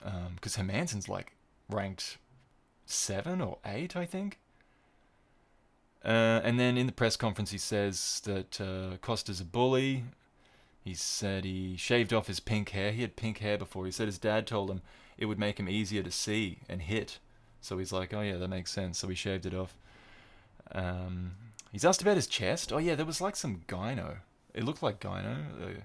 [0.00, 1.34] Because um, Hermansson's like
[1.70, 2.18] ranked
[2.84, 4.40] seven or eight, I think.
[6.06, 10.04] Uh, and then in the press conference, he says that uh, Costa's a bully.
[10.84, 12.92] He said he shaved off his pink hair.
[12.92, 13.86] He had pink hair before.
[13.86, 14.82] He said his dad told him
[15.18, 17.18] it would make him easier to see and hit.
[17.60, 18.98] So he's like, oh yeah, that makes sense.
[18.98, 19.76] So he shaved it off.
[20.70, 21.32] Um,
[21.72, 22.72] he's asked about his chest.
[22.72, 24.18] Oh yeah, there was like some gyno.
[24.54, 25.80] It looked like gyno, uh,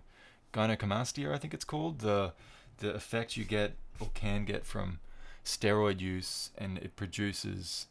[0.54, 2.00] gynecomastia, I think it's called.
[2.00, 2.34] The
[2.78, 5.00] the effect you get or can get from
[5.44, 7.88] steroid use, and it produces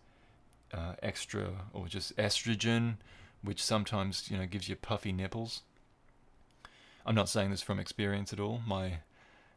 [0.73, 2.97] uh, extra or just estrogen,
[3.43, 5.63] which sometimes you know gives you puffy nipples.
[7.07, 8.61] I'm not saying this from experience at all.
[8.67, 8.99] My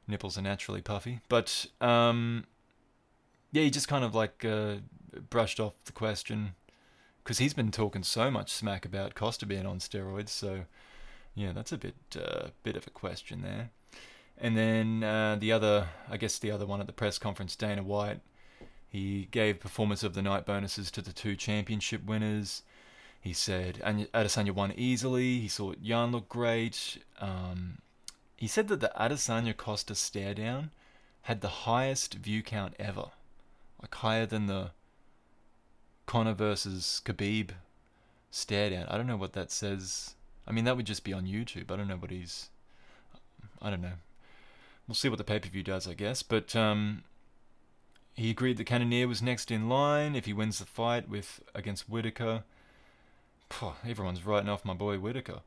[0.08, 2.46] nipples are naturally puffy, but um,
[3.52, 4.76] yeah, he just kind of like uh,
[5.30, 6.56] brushed off the question
[7.24, 10.30] because he's been talking so much smack about Costa being on steroids.
[10.30, 10.66] So
[11.36, 13.70] yeah, that's a bit uh, bit of a question there.
[14.38, 17.84] And then uh, the other, I guess the other one at the press conference, Dana
[17.84, 18.20] White
[18.94, 22.62] he gave performance of the night bonuses to the two championship winners.
[23.20, 25.40] He said Adesanya won easily.
[25.40, 27.00] He thought Jan looked great.
[27.20, 27.80] Um,
[28.36, 30.70] he said that the Adesanya Costa stare down
[31.24, 33.06] had the highest view count ever,
[33.82, 34.70] like higher than the
[36.06, 37.50] Conor versus Khabib
[38.30, 38.86] stare down.
[38.90, 40.14] I don't know what that says.
[40.46, 41.72] I mean, that would just be on YouTube.
[41.72, 42.50] I don't know what he's.
[43.60, 43.98] I don't know.
[44.88, 46.22] We'll see what the pay per view does, I guess.
[46.22, 47.06] But um,
[48.14, 51.90] he agreed that Cannonier was next in line if he wins the fight with against
[51.90, 52.44] Whittaker.
[53.88, 55.42] Everyone's writing off my boy Whittaker.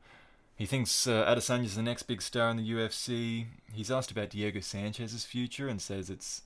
[0.55, 3.45] He thinks uh, Adesanya's the next big star in the UFC.
[3.71, 6.41] He's asked about Diego Sanchez's future and says it's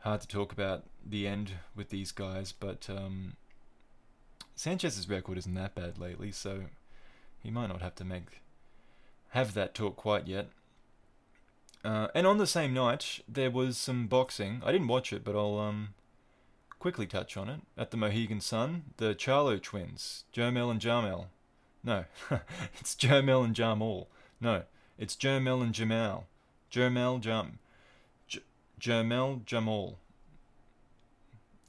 [0.00, 3.34] hard to talk about the end with these guys, but um,
[4.54, 6.62] Sanchez's record isn't that bad lately, so
[7.42, 8.40] he might not have to make
[9.30, 10.48] have that talk quite yet.
[11.86, 14.60] Uh, and on the same night, there was some boxing.
[14.64, 15.94] I didn't watch it, but I'll um,
[16.80, 17.60] quickly touch on it.
[17.78, 21.26] At the Mohegan Sun, the Charlo twins, Jermell and Jamel.
[21.84, 22.04] No,
[22.80, 24.08] it's Jermell and Jamal.
[24.40, 24.64] No,
[24.98, 26.26] it's Jermell and Jamal.
[26.68, 27.60] Jermell Jam.
[28.26, 28.40] J-
[28.80, 29.96] Jermell Jamal.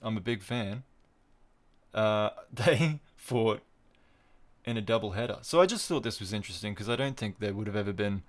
[0.01, 0.82] I'm a big fan.
[1.93, 3.62] Uh, they fought
[4.65, 5.38] in a double header.
[5.43, 7.93] So I just thought this was interesting because I don't think there would have ever
[7.93, 8.23] been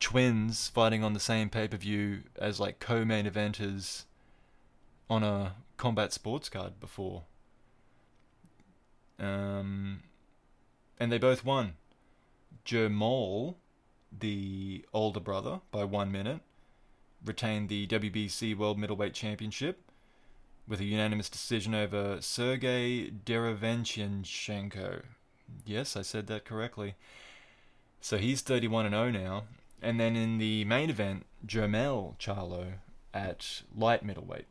[0.00, 4.04] twins fighting on the same pay per view as like co main eventers
[5.10, 7.24] on a combat sports card before.
[9.18, 10.02] Um,
[10.98, 11.74] and they both won.
[12.64, 13.56] Jermall,
[14.16, 16.40] the older brother, by one minute,
[17.24, 19.90] retained the WBC World Middleweight Championship
[20.68, 25.02] with a unanimous decision over Sergey Derevyanchenko.
[25.64, 26.94] Yes, I said that correctly.
[28.00, 29.44] So he's 31 and 0 now,
[29.82, 32.74] and then in the main event, Jermell Charlo
[33.14, 34.46] at light middleweight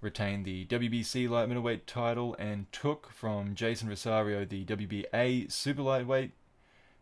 [0.00, 6.32] retained the WBC light middleweight title and took from Jeison Rosario the WBA super lightweight,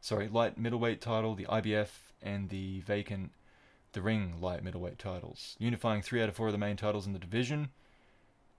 [0.01, 1.89] sorry, light middleweight title, the IBF,
[2.23, 3.33] and the vacant
[3.93, 7.13] the ring light middleweight titles, unifying three out of four of the main titles in
[7.13, 7.69] the division.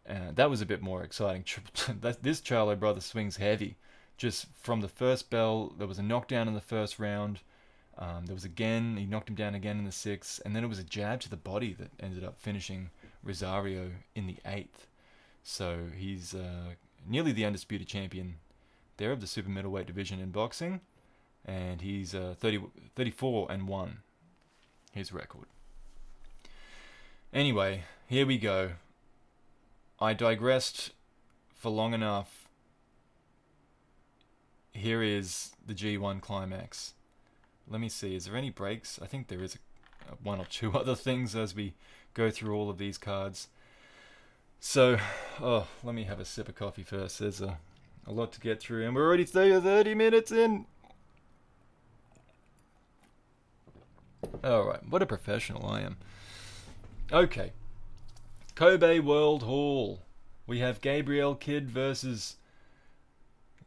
[0.08, 1.44] Uh, that was a bit more exciting.
[2.22, 3.76] this Charlo brother swings heavy.
[4.18, 7.40] Just from the first bell, there was a knockdown in the first round.
[7.98, 10.68] Um, there was again, he knocked him down again in the sixth, and then it
[10.68, 12.90] was a jab to the body that ended up finishing
[13.24, 14.88] Rosario in the eighth.
[15.44, 16.74] So he's uh,
[17.08, 18.36] nearly the undisputed champion
[18.98, 20.82] there of the super middleweight division in boxing,
[21.46, 22.64] and he's uh, 30,
[22.96, 24.00] 34 and one.
[24.92, 25.48] His record.
[27.34, 28.72] Anyway, here we go.
[30.00, 30.92] I digressed
[31.54, 32.48] for long enough.
[34.72, 36.95] Here is the G1 climax.
[37.70, 39.00] Let me see, is there any breaks?
[39.02, 41.74] I think there is a, a one or two other things as we
[42.14, 43.48] go through all of these cards.
[44.60, 44.98] So,
[45.42, 47.20] oh, let me have a sip of coffee first.
[47.20, 47.60] There's a,
[48.08, 50.66] a lot to get through, and we're already 30 minutes in.
[54.44, 55.98] Alright, what a professional I am.
[57.12, 57.52] Okay.
[58.56, 60.02] Kobe World Hall.
[60.48, 62.38] We have Gabriel Kidd versus.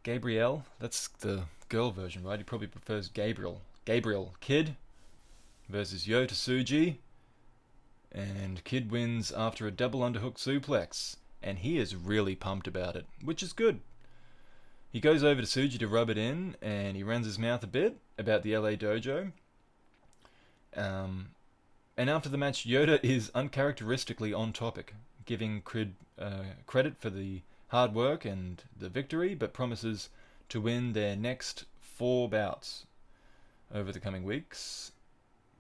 [0.03, 0.65] Gabrielle?
[0.79, 2.39] That's the girl version, right?
[2.39, 3.61] He probably prefers Gabriel.
[3.89, 4.77] Gabriel Kidd
[5.67, 6.99] versus Yota Tsuji.
[8.13, 11.17] And Kidd wins after a double underhook suplex.
[11.43, 13.81] And he is really pumped about it, which is good.
[14.91, 17.67] He goes over to Tsuji to rub it in, and he runs his mouth a
[17.67, 19.33] bit about the LA dojo.
[20.77, 21.29] Um,
[21.97, 27.41] and after the match, Yota is uncharacteristically on topic, giving Kidd uh, credit for the
[27.69, 30.11] hard work and the victory, but promises
[30.51, 32.85] to win their next four bouts
[33.75, 34.93] over the coming weeks.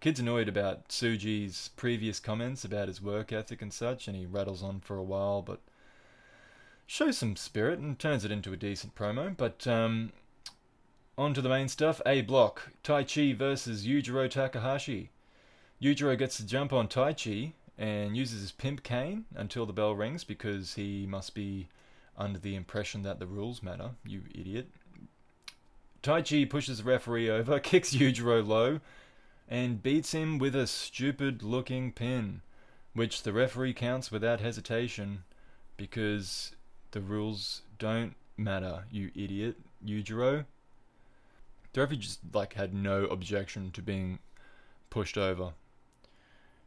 [0.00, 4.62] Kidd's annoyed about Tsuji's previous comments about his work ethic and such, and he rattles
[4.62, 5.60] on for a while, but
[6.86, 9.36] shows some spirit and turns it into a decent promo.
[9.36, 10.12] But um,
[11.18, 12.00] on to the main stuff.
[12.06, 15.10] A block Taichi versus Yujiro Takahashi.
[15.82, 20.24] Yujiro gets the jump on Taichi and uses his pimp cane until the bell rings
[20.24, 21.68] because he must be
[22.16, 24.70] under the impression that the rules matter, you idiot.
[26.02, 28.80] Taichi pushes the referee over, kicks Yujiro low,
[29.48, 32.42] and beats him with a stupid looking pin,
[32.92, 35.24] which the referee counts without hesitation
[35.76, 36.52] because
[36.90, 40.44] the rules don't matter, you idiot, Yujiro.
[41.72, 44.18] The referee just like had no objection to being
[44.90, 45.52] pushed over.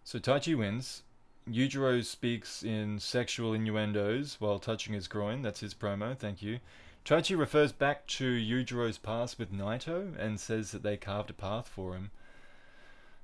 [0.03, 1.03] So Taichi wins.
[1.49, 5.41] Yujiro speaks in sexual innuendos while touching his groin.
[5.41, 6.17] That's his promo.
[6.17, 6.59] Thank you.
[7.05, 11.67] Taichi refers back to Yujiro's past with Naito and says that they carved a path
[11.67, 12.11] for him.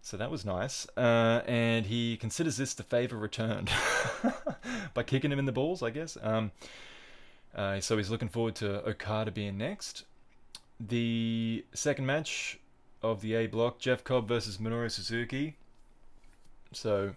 [0.02, 0.88] So that was nice.
[0.98, 3.70] Uh, and he considers this the favor returned
[4.94, 6.18] by kicking him in the balls, I guess.
[6.22, 6.52] Um,
[7.56, 10.06] uh, so he's looking forward to Okada being next.
[10.80, 12.60] The second match
[13.02, 15.56] of the A block Jeff Cobb versus Minoru Suzuki.
[16.72, 17.14] So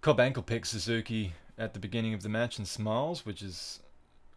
[0.00, 3.80] Cobb ankle picks Suzuki at the beginning of the match and smiles, which is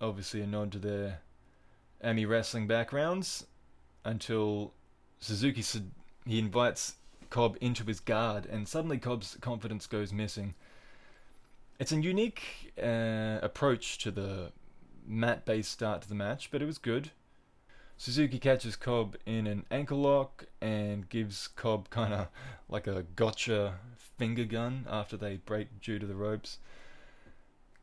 [0.02, 1.22] obviously a nod to their
[2.04, 3.46] Ami wrestling backgrounds
[4.04, 4.74] until
[5.20, 5.64] Suzuki
[6.26, 6.96] he invites
[7.30, 10.54] Cobb into his guard, and suddenly Cobb's confidence goes missing.
[11.80, 14.52] It's a unique uh, approach to the
[15.06, 17.12] mat based start to the match, but it was good.
[17.98, 22.28] Suzuki catches Cobb in an ankle lock and gives Cobb kind of
[22.70, 23.80] like a gotcha
[24.18, 26.60] finger gun after they break due to the ropes.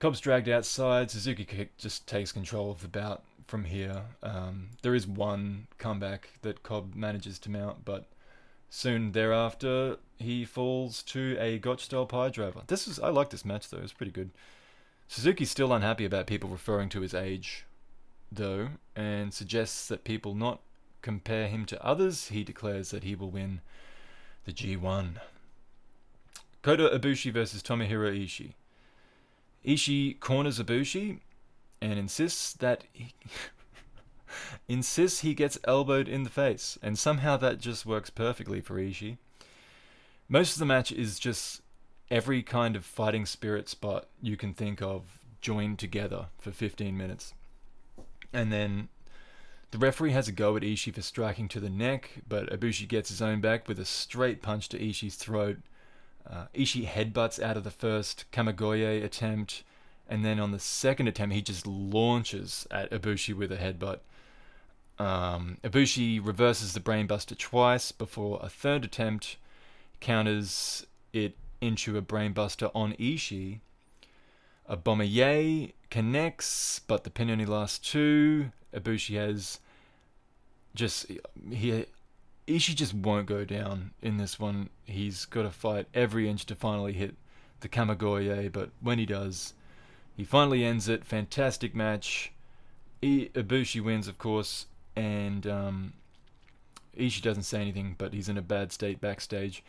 [0.05, 1.11] Cobb's dragged outside.
[1.11, 4.03] Suzuki kick just takes control of the bout from here.
[4.23, 8.05] Um, there is one comeback that Cobb manages to mount, but
[8.69, 12.61] Soon thereafter, he falls to a Gotch style pile driver.
[12.67, 14.29] This is I like this match though; it's pretty good.
[15.09, 17.65] Suzuki's still unhappy about people referring to his age,
[18.31, 20.61] though, and suggests that people not
[21.01, 22.29] compare him to others.
[22.29, 23.63] He declares that he will win
[24.45, 25.15] the G1.
[26.61, 28.53] Kota Ibushi versus Tomohiro Ishii.
[29.65, 31.21] Ishii corners Ibushi
[31.81, 33.15] and insists that he,
[34.69, 39.19] insists he gets elbowed in the face, and somehow that just works perfectly for Ishii.
[40.29, 41.61] Most of the match is just
[42.11, 47.35] every kind of fighting spirit spot you can think of joined together for 15 minutes.
[48.33, 48.89] And then
[49.71, 53.11] the referee has a go at Ishii for striking to the neck, but Ibushi gets
[53.11, 55.59] his own back with a straight punch to Ishii's throat.
[56.29, 59.63] Uh, Ishii headbutts out of the first Kamigoye attempt,
[60.09, 63.99] and then on the second attempt, he just launches at Ibushi with a headbutt.
[64.99, 69.37] Um, Ibushi reverses the brainbuster twice before a third attempt
[70.01, 73.61] counters it into a brainbuster on Ishii.
[74.67, 78.51] A Bomaye connects, but the pin only lasts two.
[78.75, 79.61] Ibushi has
[80.75, 81.07] just
[81.51, 81.87] he
[82.47, 84.69] Ishii just won't go down in this one.
[84.85, 87.15] He's got to fight every inch to finally hit
[87.61, 89.55] the Kamigoye, but when he does,
[90.17, 91.05] he finally ends it.
[91.05, 92.33] Fantastic match.
[93.03, 94.67] Ibushi wins, of course
[94.97, 95.93] and um,
[96.97, 99.65] Ishii doesn't say anything, but he's in a bad state backstage.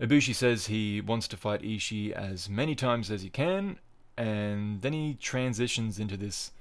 [0.00, 3.78] Ibushi says he wants to fight Ishii as many times as he can,
[4.16, 6.52] and then he transitions into this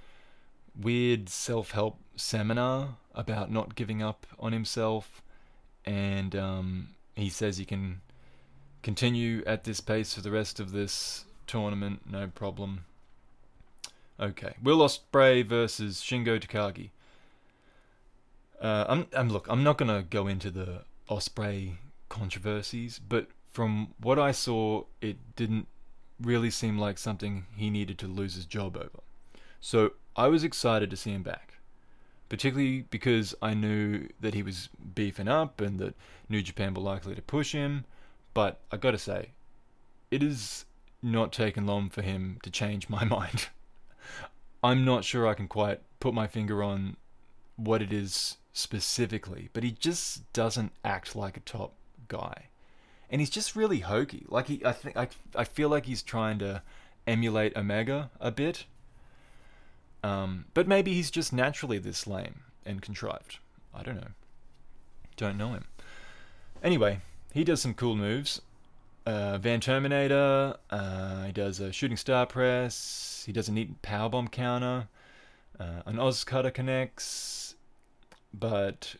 [0.80, 5.22] weird self help seminar about not giving up on himself,
[5.90, 8.02] and um, he says he can
[8.84, 12.86] continue at this pace for the rest of this tournament, no problem.
[14.20, 16.92] Okay, Will Ospreay versus Shingo Takagi.
[18.62, 19.48] Uh, I'm, I'm look.
[19.50, 21.78] I'm not gonna go into the Ospreay
[22.08, 25.68] controversies, but from what I saw, it didn't
[26.22, 29.00] really seem like something he needed to lose his job over.
[29.60, 31.49] So I was excited to see him back,
[32.30, 35.96] particularly because I knew that he was beefing up and that
[36.30, 37.86] New Japan were likely to push him.
[38.34, 39.32] But I gotta say,
[40.12, 40.66] it has
[41.02, 43.50] not taken long for him to change my mind.
[44.64, 46.98] I'm not sure I can quite put my finger on
[47.56, 51.74] what it is specifically, but he just doesn't act like a top
[52.08, 52.48] guy.
[53.10, 54.26] And he's just really hokey.
[54.28, 56.62] Like he I think I I feel like he's trying to
[57.08, 58.66] emulate Omega a bit.
[60.04, 63.40] Um, but maybe he's just naturally this lame and contrived.
[63.74, 64.12] I don't know.
[65.18, 65.66] Don't know him.
[66.64, 67.02] Anyway,
[67.34, 68.42] he does some cool moves.
[69.06, 70.56] Uh, Van Terminator.
[70.70, 73.24] Uh, he does a shooting star press.
[73.26, 74.88] He does a neat powerbomb counter.
[75.60, 77.56] Uh, an OsCutter connects.
[78.34, 78.96] But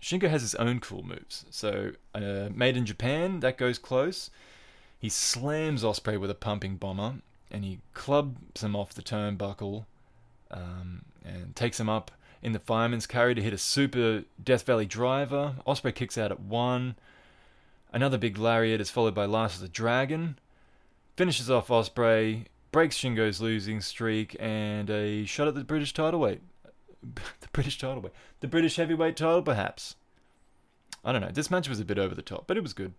[0.00, 1.44] Shingo has his own cool moves.
[1.50, 4.30] So, uh, made in Japan, that goes close.
[4.98, 7.16] He slams Ospreay with a pumping bomber,
[7.50, 9.86] and he clubs him off the turnbuckle,
[10.50, 12.10] um, and takes him up
[12.42, 15.56] in the fireman's carry to hit a super Death Valley driver.
[15.66, 16.96] Ospreay kicks out at one.
[17.92, 20.38] Another big lariat is followed by Last of the Dragon.
[21.16, 26.42] Finishes off Ospreay, breaks Shingo's losing streak, and a shot at the British title weight.
[27.02, 28.12] the British title weight.
[28.40, 29.96] The British heavyweight title, perhaps.
[31.04, 31.30] I don't know.
[31.32, 32.92] This match was a bit over the top, but it was good.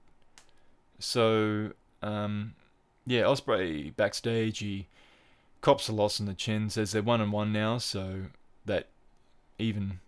[0.98, 1.72] So,
[2.02, 2.56] um,
[3.06, 4.88] yeah, Ospreay backstage, he
[5.62, 8.26] cops a loss in the chin, says they're one on one now, so
[8.66, 8.88] that
[9.58, 10.00] even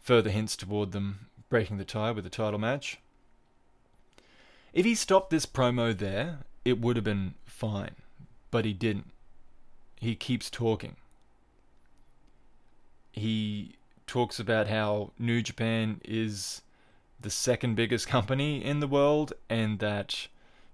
[0.00, 2.98] further hints toward them breaking the tie with a title match.
[4.72, 7.94] If he stopped this promo there, it would have been fine,
[8.50, 9.10] but he didn't.
[9.96, 10.96] He keeps talking.
[13.12, 16.62] He talks about how New Japan is
[17.20, 20.26] the second biggest company in the world and that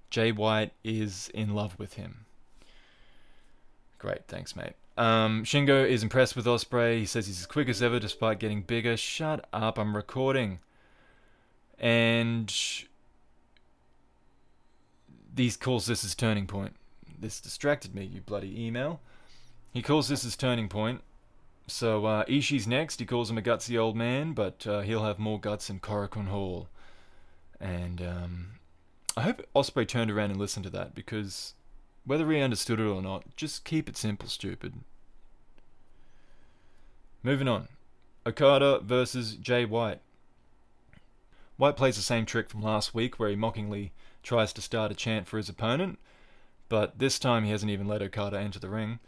[0.09, 2.25] Jay White is in love with him.
[4.01, 4.73] Great, thanks, mate.
[4.97, 6.99] Um, Shingo is impressed with Ospreay.
[6.99, 8.97] He says he's as quick as ever despite getting bigger.
[8.97, 10.59] Shut up, I'm recording.
[11.79, 12.51] And
[15.37, 16.75] he calls this his turning point.
[17.19, 19.01] This distracted me, you bloody email.
[19.73, 21.03] He calls this his turning point.
[21.67, 23.01] So uh, Ishii's next.
[23.01, 26.29] He calls him a gutsy old man, but uh, he'll have more guts in Korakuen
[26.29, 26.69] Hall.
[27.61, 28.47] And um,
[29.15, 31.55] I hope Ospreay turned around and listened to that because
[32.11, 34.75] whether he understood it or not, just keep it simple, stupid.
[37.23, 37.69] Moving on.
[38.27, 40.01] Okada versus Jay White.
[41.57, 43.93] White plays the same trick from last week where he mockingly
[44.25, 46.01] tries to start a chant for his opponent,
[46.69, 48.99] but this time he hasn't even let Okada enter the ring.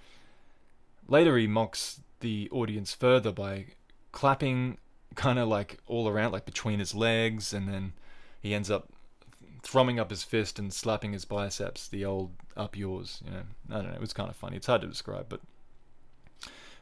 [1.09, 3.67] Later, he mocks the audience further by
[4.13, 4.79] clapping
[5.17, 7.95] kind of like all around, like between his legs, and then
[8.41, 8.93] he ends up
[9.63, 13.43] thrumming up his fist and slapping his biceps, the old up yours, you know.
[13.71, 14.57] I don't know, it was kind of funny.
[14.57, 15.41] It's hard to describe, but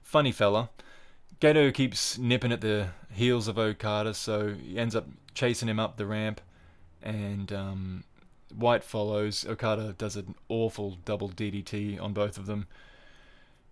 [0.02, 0.70] funny fella.
[1.40, 5.96] Gedo keeps nipping at the heels of Okada, so he ends up chasing him up
[5.96, 6.40] the ramp,
[7.02, 8.04] and um,
[8.54, 9.46] White follows.
[9.48, 12.66] Okada does an awful double DDT on both of them.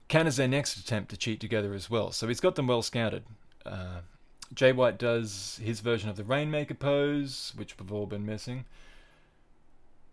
[0.08, 3.24] Counters their next attempt to cheat together as well, so he's got them well scouted.
[3.66, 4.00] Uh,
[4.54, 8.64] Jay White does his version of the Rainmaker pose, which we've all been missing.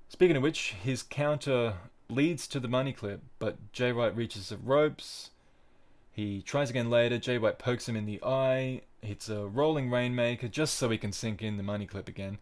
[0.10, 1.76] Speaking of which, his counter
[2.10, 5.32] leads to the money clip, but Jay White reaches the ropes.
[6.12, 7.18] He tries again later.
[7.18, 11.12] Jay White pokes him in the eye, hits a rolling Rainmaker just so he can
[11.12, 12.38] sink in the money clip again.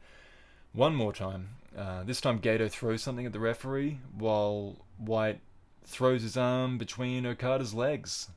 [0.74, 1.50] One more time.
[1.76, 5.40] Uh, this time Gedo throws something at the referee while White
[5.86, 8.30] throws his arm between Okada's legs.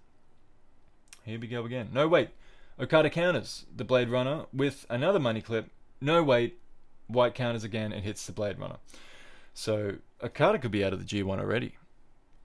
[1.25, 1.91] Here we go again.
[1.93, 2.31] No, wait.
[2.79, 5.71] Okada counters the Blade Runner with another money clip.
[6.01, 6.59] No, wait.
[7.09, 8.77] White counters again and hits the Blade Runner.
[9.57, 11.73] So Okada could be out of the G1 already.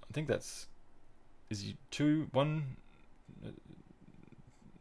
[0.10, 0.68] I think that's.
[1.50, 2.78] Is he two, one.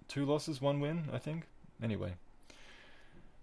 [0.06, 1.48] Two losses, one win, I think?
[1.82, 2.14] Anyway.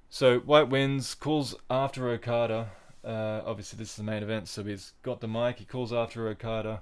[0.10, 2.70] So White wins, calls after Okada.
[3.04, 5.60] Uh, obviously, this is the main event, so he's got the mic.
[5.60, 6.82] He calls after Okada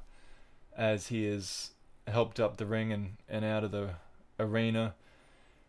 [0.78, 1.72] as he has
[2.08, 3.96] helped up the ring and, and out of the
[4.40, 4.94] arena.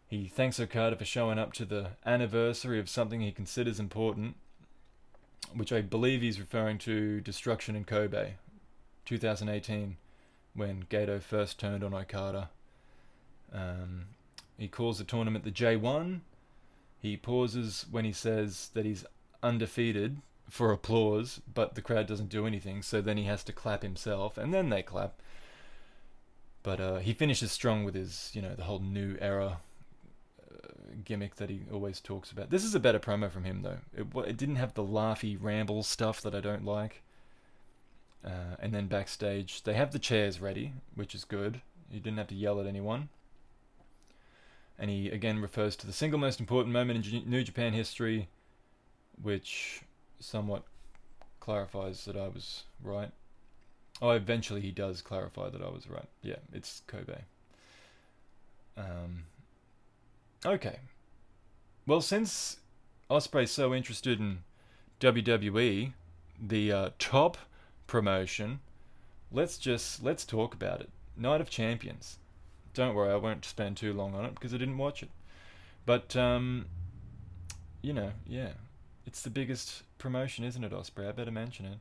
[0.06, 4.36] He thanks Okada for showing up to the anniversary of something he considers important,
[5.54, 8.34] which I believe he's referring to Destruction in Kobe,
[9.04, 9.96] 2018,
[10.54, 12.50] when Gedo first turned on Okada.
[13.52, 14.06] Um,
[14.58, 16.20] he calls the tournament the J1.
[17.00, 19.04] He pauses when he says that he's
[19.42, 20.18] undefeated
[20.48, 24.38] for applause, but the crowd doesn't do anything, so then he has to clap himself,
[24.38, 25.20] and then they clap.
[26.62, 29.58] But uh, he finishes strong with his, you know, the whole new era
[31.04, 32.50] gimmick that he always talks about.
[32.50, 33.78] This is a better promo from him, though.
[33.96, 37.02] It, it didn't have the laughy ramble stuff that I don't like.
[38.24, 41.60] Uh, and then backstage, they have the chairs ready, which is good.
[41.90, 43.08] He didn't have to yell at anyone.
[44.78, 48.28] And he again refers to the single most important moment in New Japan history,
[49.22, 49.82] which
[50.20, 50.64] somewhat
[51.40, 53.10] clarifies that I was right.
[54.02, 56.08] Oh, eventually he does clarify that I was right.
[56.20, 57.20] Yeah, it's Kobe.
[58.76, 59.24] Um,
[60.46, 60.78] okay.
[61.86, 62.58] Well, since
[63.10, 64.40] Ospreay's so interested in
[65.00, 65.92] WWE,
[66.40, 67.36] the uh, top
[67.86, 68.60] promotion,
[69.30, 70.90] let's just let's talk about it.
[71.16, 72.18] Night of Champions.
[72.74, 75.10] Don't worry, I won't spend too long on it because I didn't watch it.
[75.86, 76.66] But um,
[77.82, 78.50] you know, yeah,
[79.06, 81.08] it's the biggest promotion, isn't it, Ospreay?
[81.08, 81.78] I better mention it.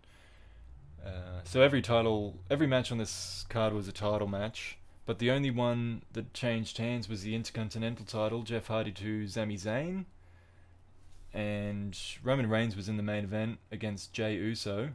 [1.05, 5.31] Uh, so every title, every match on this card was a title match, but the
[5.31, 10.05] only one that changed hands was the Intercontinental title, Jeff Hardy to Sami Zayn,
[11.33, 14.91] and Roman Reigns was in the main event against Jey Uso,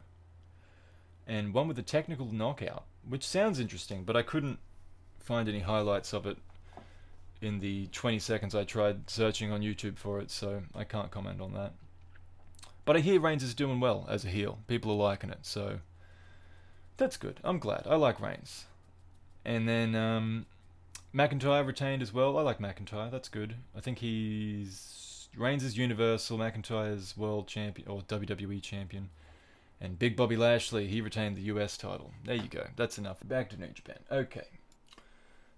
[1.27, 4.59] and one with a technical knockout, which sounds interesting, but I couldn't
[5.19, 6.37] find any highlights of it
[7.41, 11.41] in the 20 seconds I tried searching on YouTube for it, so I can't comment
[11.41, 11.73] on that.
[12.85, 14.59] But I hear Reigns is doing well as a heel.
[14.67, 15.79] People are liking it, so
[16.97, 17.39] that's good.
[17.43, 17.87] I'm glad.
[17.87, 18.65] I like Reigns.
[19.43, 20.45] And then um,
[21.13, 22.37] McIntyre retained as well.
[22.37, 23.11] I like McIntyre.
[23.11, 23.55] That's good.
[23.75, 29.09] I think he's Reigns is Universal, McIntyre's World Champion or WWE Champion,
[29.79, 32.11] and Big Bobby Lashley he retained the US title.
[32.25, 32.67] There you go.
[32.75, 33.17] That's enough.
[33.25, 33.99] Back to New Japan.
[34.11, 34.47] Okay.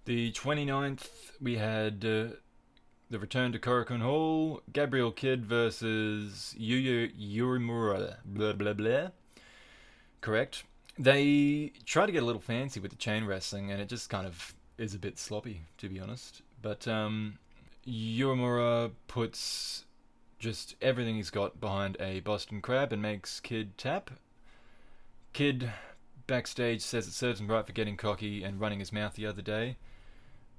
[0.05, 1.07] The 29th
[1.41, 2.35] we had uh,
[3.09, 8.17] the return to Korakuen Hall, Gabriel Kidd versus Yuya Uemura.
[8.25, 9.07] Blah blah blah.
[10.21, 10.63] Correct.
[10.97, 14.27] They try to get a little fancy with the chain wrestling, and it just kind
[14.27, 16.41] of is a bit sloppy, to be honest.
[16.61, 17.39] But um,
[19.07, 19.85] puts
[20.39, 24.11] just everything he's got behind a Boston Crab and makes Kidd tap.
[25.31, 25.71] Kidd
[26.27, 29.41] backstage says it serves him right for getting cocky and running his mouth the other
[29.41, 29.77] day.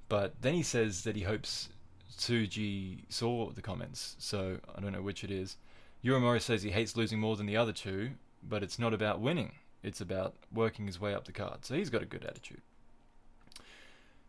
[0.09, 1.69] But then he says that he hopes
[2.17, 5.57] Tsuji saw the comments, so I don't know which it is.
[6.03, 8.11] Uemura says he hates losing more than the other two,
[8.43, 9.53] but it's not about winning.
[9.85, 11.63] It's about working his way up the card.
[11.63, 12.61] So he's got a good attitude.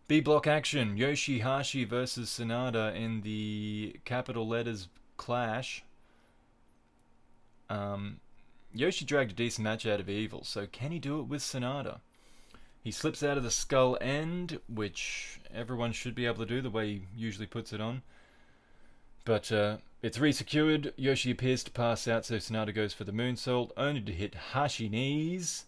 [0.07, 5.83] B block action Yoshihashi versus Sanada in the capital letters clash.
[7.71, 8.21] Um,
[8.75, 12.01] Yoshi dragged a decent match out of Evil, so can he do it with Sanada?
[12.85, 16.71] He slips out of the skull end, which everyone should be able to do the
[16.71, 18.03] way he usually puts it on.
[19.25, 20.93] But uh, it's resecured.
[20.97, 24.89] Yoshi appears to pass out, so Sanada goes for the moonsault, only to hit Hashi
[24.89, 25.65] knees.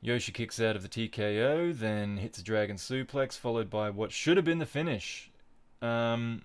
[0.00, 4.36] Yoshi kicks out of the TKO, then hits a dragon suplex, followed by what should
[4.36, 5.30] have been the finish.
[5.82, 6.42] Um,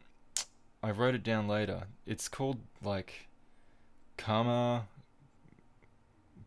[0.82, 1.84] I wrote it down later.
[2.08, 3.28] It's called like
[4.18, 4.88] Kama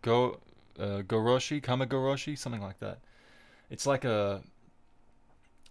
[0.02, 0.40] Go
[0.78, 3.00] uh, Goroshi, Kama Goroshi, something like that.
[3.70, 4.42] It's like a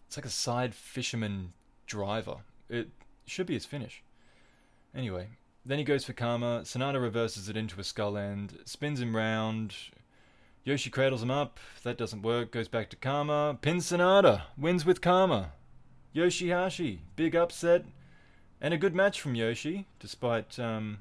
[0.08, 1.54] it's like a side fisherman
[1.86, 2.38] driver.
[2.70, 2.90] It
[3.26, 4.04] should be his finish.
[4.96, 5.28] Anyway,
[5.66, 6.62] then he goes for Karma.
[6.64, 9.76] Sanada reverses it into a skull end, spins him round.
[10.64, 11.60] Yoshi cradles him up.
[11.84, 12.52] That doesn't work.
[12.52, 13.58] Goes back to Karma.
[13.62, 14.44] Pins Sanada.
[14.58, 15.52] Wins with Karma.
[16.16, 17.00] Yoshihashi.
[17.16, 17.86] Big upset.
[18.60, 21.00] And a good match from Yoshi, despite, um,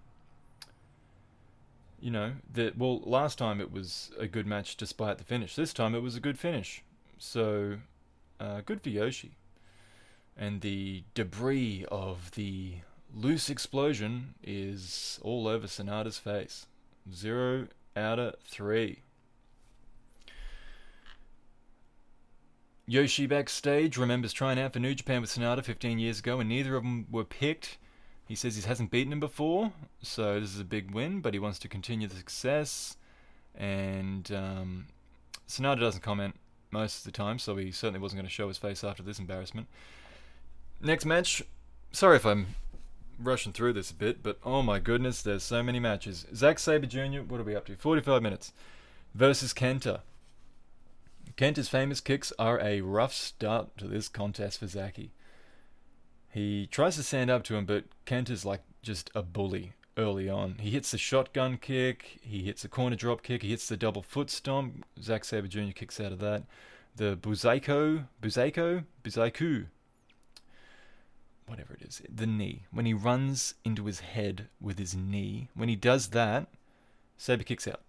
[1.98, 2.76] you know, that.
[2.76, 5.56] Well, last time it was a good match despite the finish.
[5.56, 6.82] This time it was a good finish.
[7.16, 7.78] So,
[8.38, 9.32] uh, good for Yoshi.
[10.36, 12.74] And the debris of the
[13.14, 16.66] loose explosion is all over Sanada's face.
[17.12, 19.02] Zero out of three.
[22.86, 26.76] Yoshi backstage remembers trying out for New Japan with Sanada 15 years ago, and neither
[26.76, 27.78] of them were picked.
[28.26, 31.40] He says he hasn't beaten him before, so this is a big win, but he
[31.40, 32.96] wants to continue the success.
[33.54, 34.86] And um,
[35.48, 36.36] Sanada doesn't comment
[36.70, 39.18] most of the time, so he certainly wasn't going to show his face after this
[39.18, 39.66] embarrassment.
[40.80, 41.42] Next match.
[41.92, 42.48] Sorry if I'm
[43.18, 46.26] rushing through this a bit, but oh my goodness, there's so many matches.
[46.34, 47.76] Zack Sabre Jr., what are we up to?
[47.76, 48.52] 45 minutes.
[49.14, 50.00] Versus Kenta.
[51.36, 55.10] Kenta's famous kicks are a rough start to this contest for Zaki.
[56.30, 60.56] He tries to stand up to him, but Kenta's like just a bully early on.
[60.60, 64.02] He hits the shotgun kick, he hits a corner drop kick, he hits the double
[64.02, 64.84] foot stomp.
[65.00, 65.72] Zack Sabre Jr.
[65.74, 66.44] kicks out of that.
[66.96, 69.66] The Buzaiko, Buzaiko, Buzaiku.
[71.46, 72.62] Whatever it is, the knee.
[72.70, 76.48] When he runs into his head with his knee, when he does that,
[77.16, 77.82] Sabre kicks out.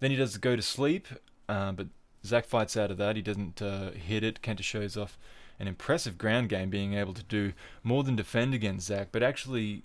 [0.00, 1.08] Then he does go to sleep,
[1.48, 1.88] uh, but
[2.24, 3.16] Zack fights out of that.
[3.16, 4.42] He doesn't uh, hit it.
[4.42, 5.18] Kenta shows off
[5.58, 7.52] an impressive ground game, being able to do
[7.82, 9.82] more than defend against Zack, but actually,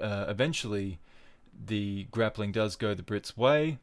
[0.00, 0.98] uh, eventually,
[1.66, 3.78] the grappling does go the Brits' way.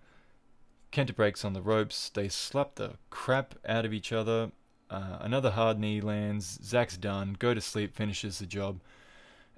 [0.92, 2.10] Kenta breaks on the ropes.
[2.10, 4.52] They slap the crap out of each other.
[4.90, 6.60] Uh, another hard knee lands.
[6.64, 7.36] Zach's done.
[7.38, 8.80] Go to sleep finishes the job.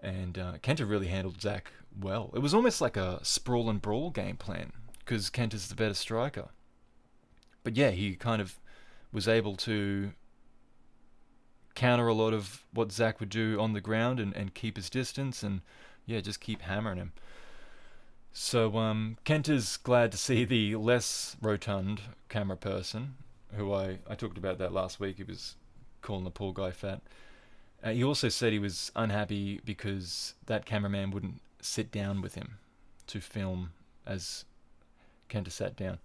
[0.02, 2.32] And uh, Kenta really handled Zach well.
[2.34, 6.50] It was almost like a sprawl and brawl game plan because Kenta's the better striker.
[7.64, 8.60] But yeah, he kind of
[9.12, 10.12] was able to
[11.76, 14.90] counter a lot of what Zach would do on the ground and, and keep his
[14.90, 15.62] distance and
[16.06, 17.14] yeah, just keep hammering him.
[18.32, 23.16] So um, Kent is glad to see the less rotund camera person,
[23.56, 25.18] who I, I talked about that last week.
[25.18, 25.56] He was
[26.02, 27.02] calling the poor guy fat.
[27.84, 32.58] Uh, he also said he was unhappy because that cameraman wouldn't sit down with him
[33.08, 33.72] to film
[34.06, 34.46] as
[35.30, 36.00] Kenta sat down.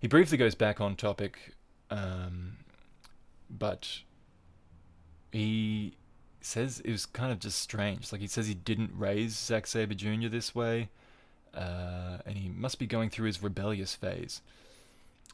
[0.00, 1.54] He briefly goes back on topic,
[1.90, 2.58] um,
[3.50, 4.00] but
[5.32, 5.94] he
[6.40, 8.12] says it was kind of just strange.
[8.12, 10.28] Like he says he didn't raise Zack Sabre Jr.
[10.28, 10.88] this way
[11.54, 14.40] uh, and he must be going through his rebellious phase.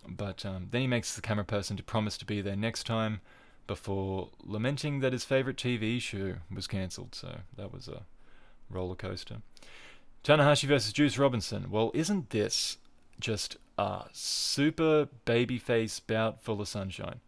[0.08, 3.20] But um, then he makes the camera person to promise to be there next time
[3.66, 7.14] before lamenting that his favorite TV show was cancelled.
[7.14, 8.02] So that was a
[8.68, 9.36] roller coaster.
[10.22, 11.70] Tanahashi versus Juice Robinson.
[11.70, 12.78] Well, isn't this
[13.20, 17.20] just a super babyface bout full of sunshine?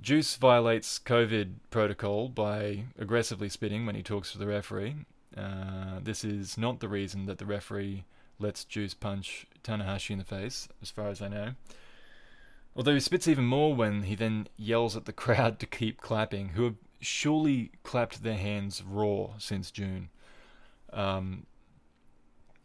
[0.00, 4.94] Juice violates COVID protocol by aggressively spitting when he talks to the referee,
[5.36, 8.04] uh, this is not the reason that the referee
[8.38, 11.52] lets Juice punch Tanahashi in the face, as far as I know.
[12.76, 16.50] Although he spits even more when he then yells at the crowd to keep clapping,
[16.50, 20.10] who have surely clapped their hands raw since June.
[20.92, 21.46] Um,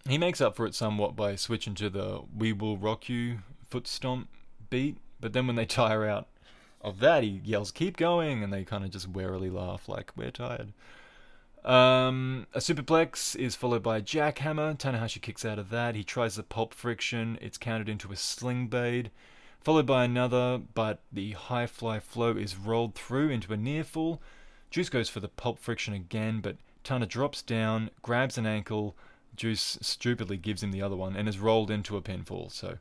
[0.07, 3.87] he makes up for it somewhat by switching to the We Will Rock You foot
[3.87, 4.29] stomp
[4.69, 6.27] beat, but then when they tire out
[6.81, 10.31] of that, he yells, Keep going, and they kind of just warily laugh, like, We're
[10.31, 10.73] tired.
[11.65, 14.77] Um, a superplex is followed by a jackhammer.
[14.77, 15.95] Tanahashi kicks out of that.
[15.95, 17.37] He tries the pulp friction.
[17.41, 19.11] It's countered into a sling blade,
[19.61, 24.21] followed by another, but the high fly flow is rolled through into a near fall.
[24.69, 28.95] Juice goes for the pulp friction again, but Tana drops down, grabs an ankle.
[29.35, 32.51] Juice stupidly gives him the other one and is rolled into a pinfall.
[32.51, 32.77] So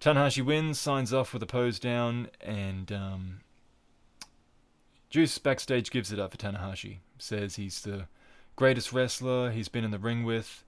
[0.00, 3.40] Tanahashi wins, signs off with a pose down, and um,
[5.10, 6.98] Juice backstage gives it up for Tanahashi.
[7.18, 8.06] Says he's the
[8.56, 10.64] greatest wrestler he's been in the ring with.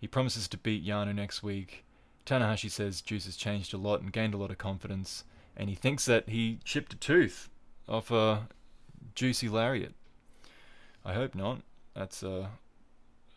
[0.00, 1.84] He promises to beat Yano next week.
[2.26, 5.24] Tanahashi says Juice has changed a lot and gained a lot of confidence,
[5.56, 7.48] and he thinks that he chipped a tooth
[7.88, 8.48] off a
[9.14, 9.92] juicy lariat.
[11.04, 11.60] I hope not.
[11.94, 12.50] That's a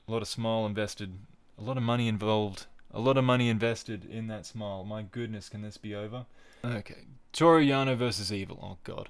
[0.07, 1.13] lot of smile invested,
[1.59, 4.83] a lot of money involved, a lot of money invested in that smile.
[4.83, 6.25] My goodness, can this be over?
[6.65, 8.59] Okay, Toru Yano versus Evil.
[8.63, 9.09] Oh god.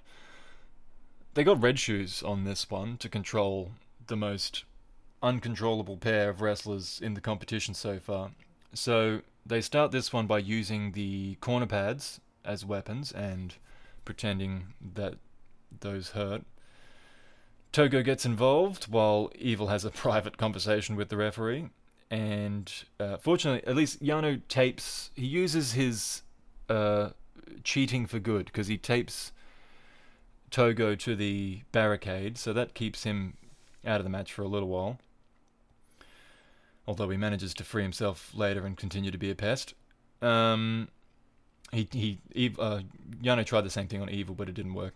[1.37, 3.73] They got red shoes on this one to control
[4.07, 4.63] the most
[5.21, 8.31] uncontrollable pair of wrestlers in the competition so far.
[8.73, 13.53] So they start this one by using the corner pads as weapons and
[14.03, 15.17] pretending that
[15.79, 16.41] those hurt.
[17.71, 21.69] Togo gets involved while Evil has a private conversation with the referee.
[22.09, 26.23] And uh, fortunately, at least Yano tapes, he uses his
[26.67, 27.09] uh,
[27.63, 29.33] cheating for good because he tapes
[30.49, 33.35] Togo to the barricade, so that keeps him
[33.85, 34.97] out of the match for a little while.
[36.87, 39.73] Although he manages to free himself later and continue to be a pest.
[40.21, 40.87] Um,
[41.71, 42.81] he he uh,
[43.21, 44.95] Yano tried the same thing on Evil, but it didn't work.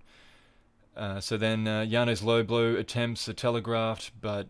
[0.96, 4.48] Uh, so then uh, Yano's low blow attempts are telegraphed, but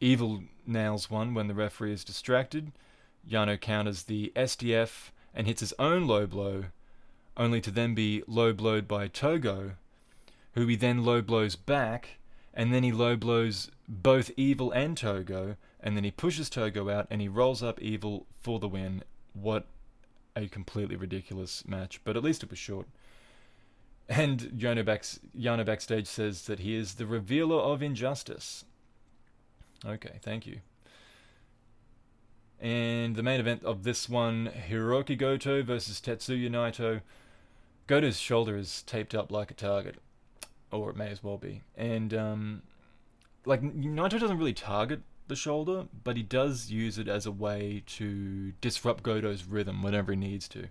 [0.00, 2.72] Evil nails one when the referee is distracted.
[3.28, 6.64] Yano counters the SDF and hits his own low blow,
[7.36, 9.72] only to then be low blowed by Togo
[10.54, 12.18] who he then low blows back,
[12.52, 17.06] and then he low blows both Evil and Togo, and then he pushes Togo out
[17.10, 19.02] and he rolls up Evil for the win.
[19.34, 19.66] What
[20.36, 22.86] a completely ridiculous match, but at least it was short.
[24.08, 24.84] And Yano,
[25.36, 28.64] Yano backstage says that he is the revealer of injustice.
[29.84, 30.60] Okay, thank you.
[32.60, 37.00] And the main event of this one Hiroki Goto versus Tetsuya Naito.
[37.86, 39.96] Goto's shoulder is taped up like a target
[40.70, 41.62] or it may as well be.
[41.76, 42.62] And um,
[43.44, 47.82] like Naito doesn't really target the shoulder, but he does use it as a way
[47.86, 50.68] to disrupt Goto's rhythm whenever he needs to.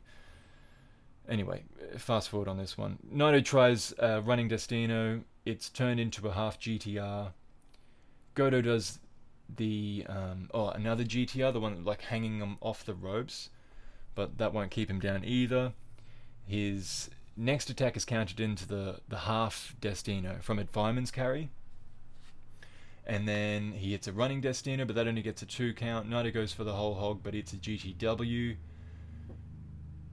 [1.28, 1.64] Anyway,
[1.98, 3.00] fast forward on this one.
[3.12, 5.22] Naito tries uh, running Destino.
[5.46, 7.32] It's turned into a half GTR.
[8.36, 9.00] Goto does
[9.56, 13.50] the um, oh another GTR, the one like hanging him off the ropes,
[14.16, 15.74] but that won't keep him down either.
[16.46, 21.50] His next attack is countered into the the half Destino from a fireman's carry.
[23.06, 26.10] And then he hits a running Destino, but that only gets a two count.
[26.10, 28.56] Naito goes for the whole hog, but it's a GTW.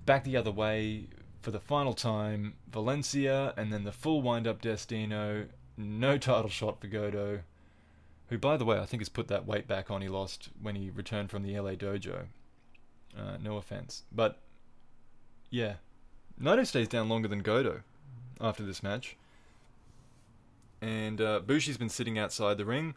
[0.07, 1.07] Back the other way
[1.41, 5.47] for the final time, Valencia, and then the full wind up Destino.
[5.77, 7.43] No title shot for Goto
[8.31, 10.77] who, by the way, I think has put that weight back on he lost when
[10.77, 12.27] he returned from the LA dojo.
[13.17, 14.05] Uh, no offense.
[14.13, 14.39] But,
[15.51, 15.75] yeah.
[16.41, 17.83] Naito stays down longer than Goto
[18.41, 19.17] after this match.
[20.81, 22.95] And uh, Bushi's been sitting outside the ring,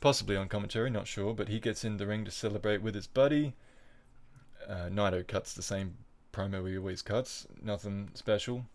[0.00, 3.08] possibly on commentary, not sure, but he gets in the ring to celebrate with his
[3.08, 3.54] buddy.
[4.68, 5.96] Uh, Naito cuts the same
[6.32, 8.66] promo he always cuts, nothing special.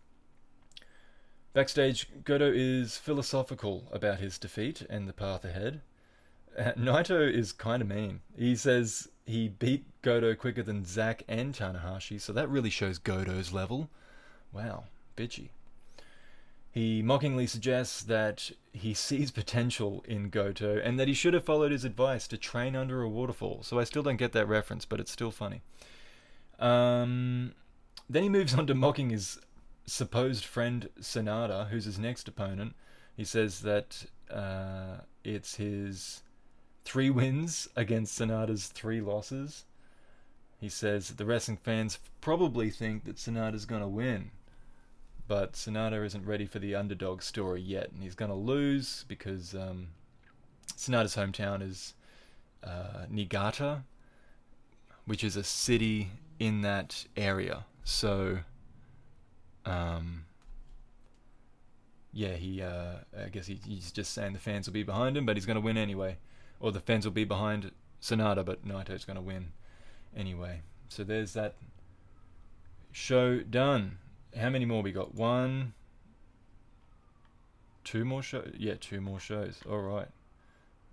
[1.54, 5.80] Backstage, Goto is philosophical about his defeat and the path ahead.
[6.76, 8.20] Naito is kind of mean.
[8.36, 13.52] He says he beat Goto quicker than Zack and Tanahashi, so that really shows Goto's
[13.52, 13.90] level.
[14.52, 14.84] Wow,
[15.16, 15.48] bitchy.
[16.70, 21.72] He mockingly suggests that he sees potential in Goto and that he should have followed
[21.72, 23.62] his advice to train under a waterfall.
[23.62, 25.62] So I still don't get that reference, but it's still funny.
[26.58, 27.52] Um,
[28.08, 29.38] then he moves on to mocking his
[29.86, 32.74] supposed friend Sanada, who's his next opponent,
[33.16, 36.22] he says that uh, it's his
[36.86, 39.64] three wins against Sanada's three losses.
[40.58, 44.30] He says that the wrestling fans probably think that Sanada's going to win,
[45.28, 49.54] but Sanada isn't ready for the underdog story yet, and he's going to lose because
[49.54, 49.88] um,
[50.76, 51.94] Sanada's hometown is
[52.64, 53.82] uh, Niigata,
[55.04, 57.66] which is a city in that area.
[57.84, 58.38] So
[59.66, 60.24] um,
[62.12, 62.62] yeah, he.
[62.62, 65.44] Uh, I guess he, he's just saying the fans will be behind him, but he's
[65.44, 66.16] going to win anyway,
[66.60, 69.52] or the fans will be behind Sanada, but Naito's going to win
[70.16, 70.60] anyway.
[70.88, 71.54] So there's that
[72.92, 73.98] show done.
[74.38, 75.14] How many more we got?
[75.14, 75.72] One,
[77.84, 78.52] two more shows.
[78.58, 79.60] Yeah, two more shows.
[79.68, 80.08] All right.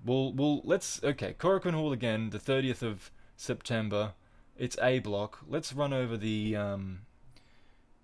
[0.06, 1.36] Well, well, let's okay.
[1.38, 4.14] Korakuen Hall again, the thirtieth of September.
[4.58, 5.40] It's A block.
[5.48, 7.02] Let's run over the um,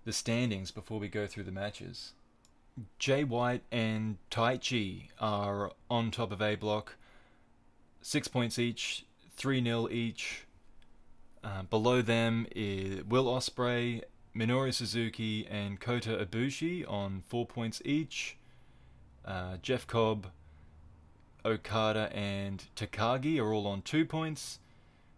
[0.04, 2.12] the standings before we go through the matches.
[2.98, 6.96] Jay White and Taichi are on top of A block,
[8.02, 9.04] six points each,
[9.36, 10.46] 3 0 each.
[11.42, 14.02] Uh, below them is Will Ospreay,
[14.36, 18.36] Minoru Suzuki, and Kota Ibushi on four points each.
[19.24, 20.26] Uh, Jeff Cobb,
[21.44, 24.58] Okada, and Takagi are all on two points,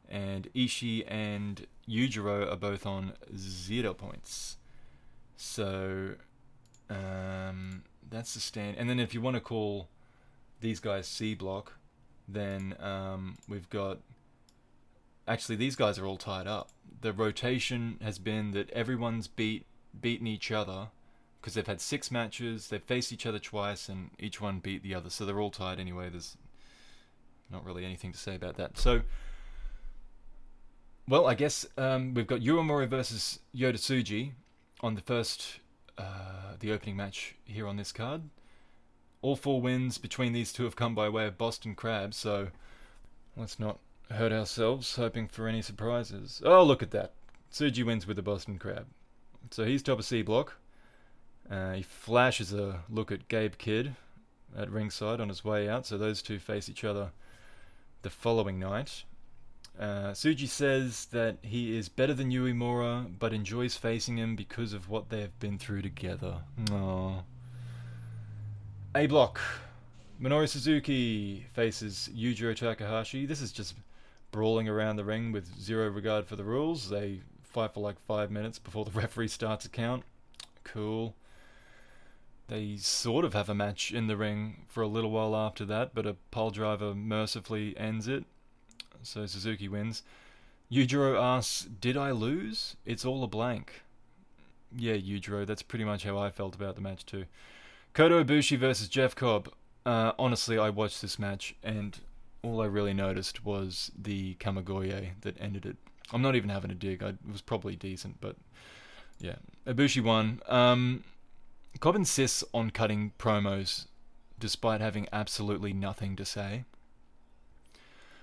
[0.08, 4.58] and Ishii and Yujiro are both on zero points.
[5.36, 6.14] So
[6.88, 8.76] um, that's the stand.
[8.78, 9.88] And then if you want to call
[10.60, 11.72] these guys C block,
[12.32, 13.98] then um, we've got.
[15.26, 16.70] Actually, these guys are all tied up.
[17.00, 19.66] The rotation has been that everyone's beat
[20.00, 20.88] beaten each other
[21.40, 22.68] because they've had six matches.
[22.68, 25.10] They've faced each other twice, and each one beat the other.
[25.10, 26.10] So they're all tied anyway.
[26.10, 26.36] There's
[27.50, 28.78] not really anything to say about that.
[28.78, 29.02] So,
[31.08, 34.32] well, I guess um, we've got Uemura versus Yota Tsuji
[34.80, 35.60] on the first,
[35.98, 38.22] uh, the opening match here on this card.
[39.22, 42.48] All four wins between these two have come by way of Boston Crab, so
[43.36, 43.78] let's not
[44.10, 46.42] hurt ourselves hoping for any surprises.
[46.44, 47.12] Oh, look at that.
[47.52, 48.86] Tsuji wins with the Boston Crab.
[49.50, 50.56] So he's top of C block.
[51.48, 53.94] Uh, he flashes a look at Gabe Kidd
[54.56, 57.12] at ringside on his way out, so those two face each other
[58.02, 59.04] the following night.
[59.78, 64.88] Uh, Tsuji says that he is better than Uemura, but enjoys facing him because of
[64.88, 66.42] what they have been through together.
[66.66, 67.22] Aww.
[68.94, 69.40] A block.
[70.20, 73.26] Minoru Suzuki faces Yujiro Takahashi.
[73.26, 73.74] This is just
[74.30, 76.90] brawling around the ring with zero regard for the rules.
[76.90, 80.04] They fight for like five minutes before the referee starts a count.
[80.64, 81.14] Cool.
[82.48, 85.94] They sort of have a match in the ring for a little while after that,
[85.94, 88.24] but a pile driver mercifully ends it
[89.02, 90.02] so Suzuki wins.
[90.70, 92.76] Yujiro asks, Did I lose?
[92.84, 93.82] It's all a blank.
[94.74, 97.26] Yeah, Yujiro, that's pretty much how I felt about the match too.
[97.94, 99.52] Kota Ibushi versus Jeff Cobb.
[99.84, 101.98] Uh, honestly, I watched this match and
[102.42, 105.76] all I really noticed was the Kamigoye that ended it.
[106.12, 107.02] I'm not even having a dig.
[107.02, 108.36] I, it was probably decent, but
[109.18, 109.36] yeah.
[109.66, 110.40] Ibushi won.
[110.48, 111.04] Um,
[111.80, 113.86] Cobb insists on cutting promos
[114.38, 116.64] despite having absolutely nothing to say.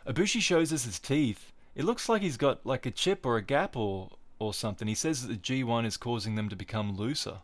[0.08, 1.52] Ibushi shows us his teeth.
[1.76, 4.10] It looks like he's got like a chip or a gap or
[4.40, 4.88] or something.
[4.88, 7.40] He says that the G1 is causing them to become looser.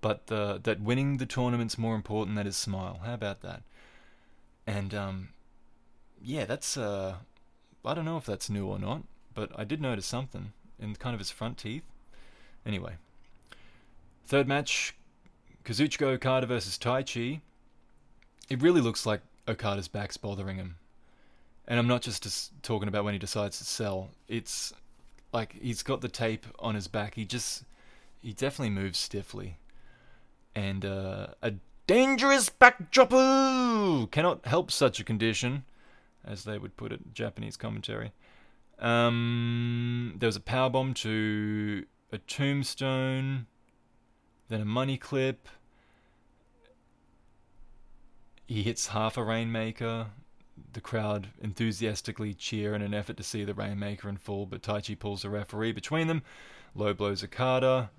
[0.00, 3.00] But uh, that winning the tournament's more important than his smile.
[3.04, 3.62] How about that?
[4.66, 5.28] And um,
[6.22, 7.16] yeah, that's uh,
[7.84, 9.02] I don't know if that's new or not,
[9.34, 11.84] but I did notice something in kind of his front teeth.
[12.64, 12.94] Anyway,
[14.26, 14.94] third match,
[15.64, 17.40] Kazuchika Okada versus Taichi.
[18.48, 20.76] It really looks like Okada's back's bothering him,
[21.68, 24.10] and I'm not just talking about when he decides to sell.
[24.28, 24.72] It's
[25.32, 27.14] like he's got the tape on his back.
[27.14, 27.64] He just
[28.22, 29.58] he definitely moves stiffly,
[30.54, 31.54] and uh, a
[31.86, 35.64] dangerous backdropper cannot help such a condition,
[36.24, 38.12] as they would put it, Japanese commentary.
[38.78, 43.46] Um, there was a power bomb to a tombstone,
[44.48, 45.48] then a money clip.
[48.46, 50.08] He hits half a rainmaker.
[50.72, 54.98] The crowd enthusiastically cheer in an effort to see the rainmaker in full, but Taichi
[54.98, 56.22] pulls the referee between them.
[56.74, 57.90] Low blows Okada,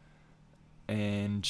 [0.87, 1.49] and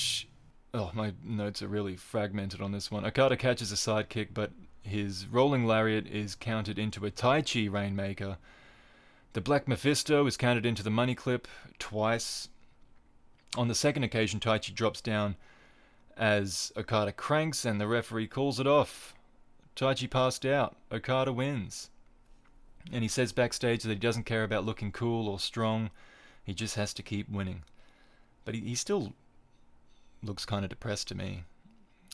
[0.75, 3.05] oh, my notes are really fragmented on this one.
[3.05, 4.51] Okada catches a sidekick, but
[4.83, 8.37] his rolling lariat is counted into a Taichi rainmaker.
[9.33, 11.47] The Black Mephisto is counted into the money clip
[11.79, 12.49] twice.
[13.57, 15.37] On the second occasion, Taichi drops down
[16.17, 19.13] as Okada cranks and the referee calls it off.
[19.75, 20.75] Taichi passed out.
[20.91, 21.89] Okada wins.
[22.91, 25.89] And he says backstage that he doesn't care about looking cool or strong.
[26.43, 27.63] He just has to keep winning.
[28.43, 29.13] But he, he still
[30.23, 31.43] looks kind of depressed to me.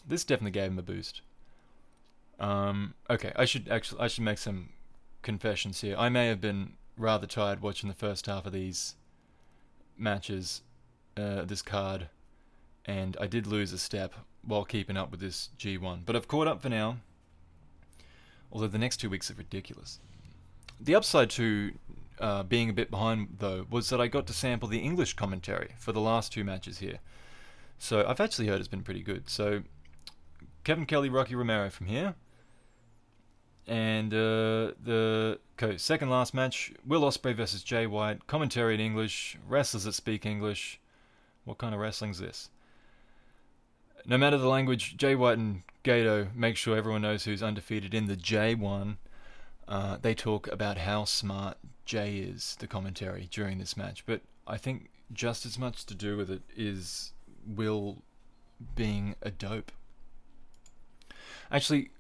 [0.08, 1.22] This definitely gave him a boost.
[2.40, 4.70] Um, okay, I should actually I should make some
[5.22, 5.96] confessions here.
[5.98, 8.96] I may have been rather tired watching the first half of these
[9.98, 10.62] matches,
[11.18, 12.10] uh, this card,
[12.86, 16.02] and I did lose a step while keeping up with this G1.
[16.06, 16.98] But I've caught up for now.
[18.52, 20.00] Although the next two weeks are ridiculous.
[20.80, 21.74] The upside to
[22.20, 25.76] uh, being a bit behind, though, was that I got to sample the English commentary
[25.78, 27.00] for the last two matches here.
[27.82, 29.28] So I've actually heard it's been pretty good.
[29.28, 29.64] So
[30.64, 32.14] Kevin Kelly, Rocky Romero from here.
[33.66, 38.28] And uh, the okay, second last match, Will Ospreay versus Jay White.
[38.28, 40.80] Commentary in English, wrestlers that speak English.
[41.44, 42.52] What kind of wrestling's this?
[44.06, 48.06] No matter the language, Jay White and Gedo make sure everyone knows who's undefeated in
[48.06, 48.98] the J1.
[49.68, 54.06] Uh, they talk about how smart Jay is, the commentary, during this match.
[54.06, 57.14] But I think just as much to do with it is
[57.46, 58.04] Will
[58.76, 59.72] being a dope.
[61.52, 61.92] Actually,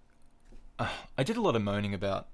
[0.79, 2.27] uh, I did a lot of moaning about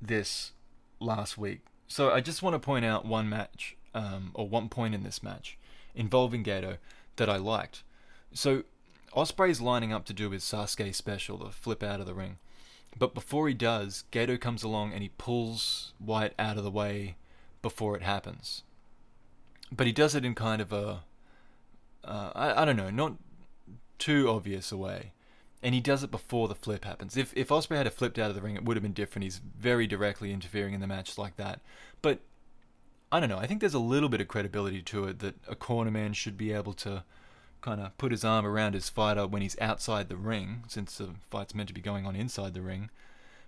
[0.00, 0.52] this
[1.00, 1.60] last week.
[1.86, 5.22] So I just want to point out one match, um, or one point in this
[5.22, 5.58] match
[5.94, 6.78] involving Gedo
[7.16, 7.82] that I liked.
[8.32, 8.64] So
[9.14, 12.38] Ospreay's lining up to do his Sasuke special, the flip out of the ring.
[12.98, 17.16] But before he does, Gedo comes along and he pulls White out of the way
[17.62, 18.62] before it happens.
[19.72, 21.02] But he does it in kind of a
[22.04, 23.14] uh, I, I don't know, not
[23.98, 25.12] too obvious a way.
[25.62, 27.16] And he does it before the flip happens.
[27.16, 29.24] If if Ospreay had flipped out of the ring, it would have been different.
[29.24, 31.60] He's very directly interfering in the match like that.
[32.02, 32.20] But
[33.10, 33.38] I don't know.
[33.38, 36.52] I think there's a little bit of credibility to it that a cornerman should be
[36.52, 37.04] able to
[37.62, 41.14] kind of put his arm around his fighter when he's outside the ring, since the
[41.30, 42.90] fight's meant to be going on inside the ring.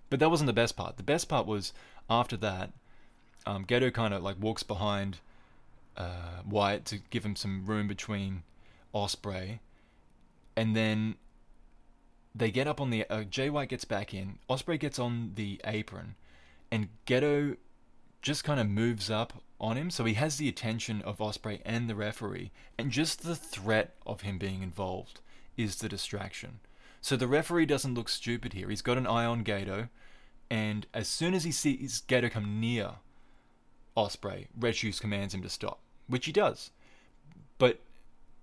[0.09, 0.97] But that wasn't the best part.
[0.97, 1.71] The best part was
[2.09, 2.71] after that,
[3.45, 5.19] um, kind of like walks behind
[5.97, 8.43] uh, White to give him some room between
[8.93, 9.59] Ospreay,
[10.55, 11.15] and then
[12.33, 14.37] they get up on the uh, Jay White gets back in.
[14.49, 16.15] Ospreay gets on the apron,
[16.71, 17.57] and Gedo
[18.21, 21.89] just kind of moves up on him, so he has the attention of Ospreay and
[21.89, 25.19] the referee, and just the threat of him being involved
[25.55, 26.59] is the distraction.
[27.01, 28.69] So the referee doesn't look stupid here.
[28.69, 29.89] He's got an eye on Gedo,
[30.49, 32.91] and as soon as he sees Gedo come near
[33.95, 36.71] Ospreay, Red Shoes commands him to stop which he does.
[37.57, 37.79] But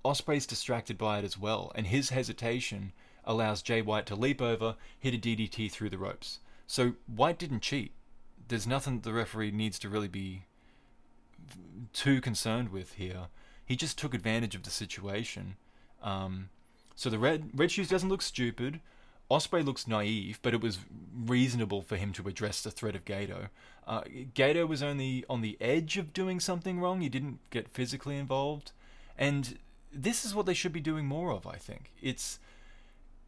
[0.04, 2.92] Ospreay's distracted by it as well, and his hesitation
[3.24, 6.40] allows Jay White to leap over, hit a DDT through the ropes.
[6.66, 7.92] So White didn't cheat.
[8.48, 10.42] There's nothing the referee needs to really be
[11.92, 13.28] too concerned with here.
[13.64, 15.56] He just took advantage of the situation.
[16.02, 16.50] Um,
[16.94, 18.80] so the red red shoes doesn't look stupid.
[19.30, 20.78] Ospreay looks naive, but it was
[21.14, 23.48] reasonable for him to address the threat of Gedo.
[23.86, 24.02] Uh,
[24.34, 27.00] Gedo was only on the edge of doing something wrong.
[27.00, 28.72] He didn't get physically involved,
[29.18, 29.58] and
[29.92, 31.46] this is what they should be doing more of.
[31.46, 32.38] I think it's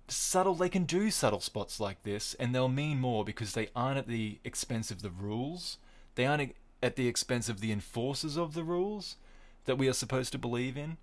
[0.08, 0.54] subtle.
[0.54, 4.08] They can do subtle spots like this, and they'll mean more because they aren't at
[4.08, 5.78] the expense of the rules.
[6.14, 9.16] They aren't at the expense of the enforcers of the rules
[9.64, 10.98] that we are supposed to believe in,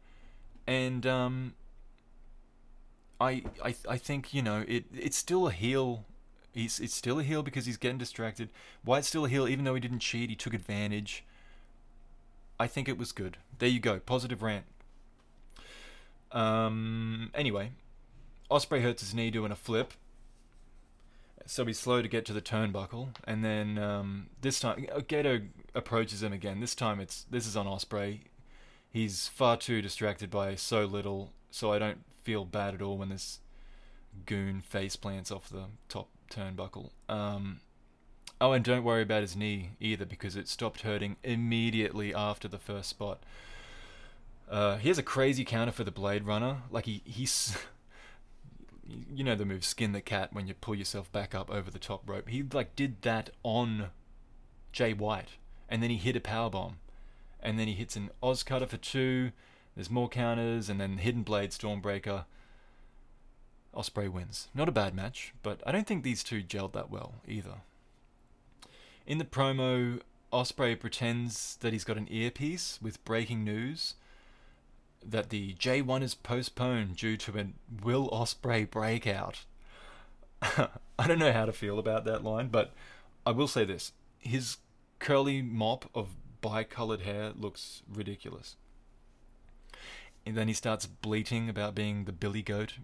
[0.67, 1.53] and um,
[3.23, 4.85] I, I I think you know it.
[4.93, 6.05] It's still a heel.
[6.53, 8.49] He's it's still a heel because he's getting distracted.
[8.83, 10.29] White's still a heel even though he didn't cheat.
[10.29, 11.23] He took advantage.
[12.59, 13.37] I think it was good.
[13.59, 13.99] There you go.
[13.99, 14.65] Positive rant.
[16.31, 17.31] Um.
[17.33, 17.71] Anyway,
[18.51, 19.93] Ospreay hurts his knee doing a flip.
[21.45, 25.45] So he's slow to get to the turnbuckle, and then um, this time Gedo
[25.75, 26.61] approaches him again.
[26.61, 28.19] This time it's this is on Ospreay.
[28.91, 33.09] He's far too distracted by so little, so I don't feel bad at all when
[33.09, 33.39] this
[34.25, 36.91] goon face plants off the top turnbuckle.
[37.09, 37.59] Um,
[38.39, 42.59] oh, and don't worry about his knee either because it stopped hurting immediately after the
[42.59, 43.23] first spot.
[44.49, 46.57] Uh, he has a crazy counter for the Blade Runner.
[46.69, 47.57] Like he he's,
[49.13, 51.79] you know the move skin the cat when you pull yourself back up over the
[51.79, 52.29] top rope.
[52.29, 53.89] He like did that on
[54.71, 55.29] Jay White,
[55.69, 56.77] and then he hit a power bomb,
[57.41, 59.31] and then he hits an OsCutter for two.
[59.75, 62.25] There's more counters, and then Hidden Blade Stormbreaker.
[63.75, 64.49] Ospreay wins.
[64.53, 67.61] Not a bad match, but I don't think these two gelled that well either.
[69.07, 70.01] In the promo,
[70.31, 73.95] Ospreay pretends that he's got an earpiece with breaking news
[75.05, 77.47] that the G1 is postponed due to a
[77.83, 79.45] Will Ospreay breakout.
[80.41, 82.73] I don't know how to feel about that line, but
[83.25, 84.57] I will say this: his
[84.99, 86.09] curly mop of
[86.41, 88.55] bi-colored hair looks ridiculous.
[90.25, 92.75] And then he starts bleating about being the Billy Goat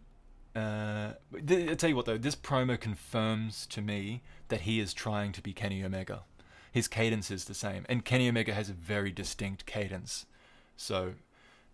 [0.56, 1.14] uh,
[1.48, 5.32] th- I tell you what though, this promo confirms to me that he is trying
[5.34, 6.24] to be Kenny Omega.
[6.72, 10.26] His cadence is the same, and Kenny Omega has a very distinct cadence,
[10.78, 11.14] so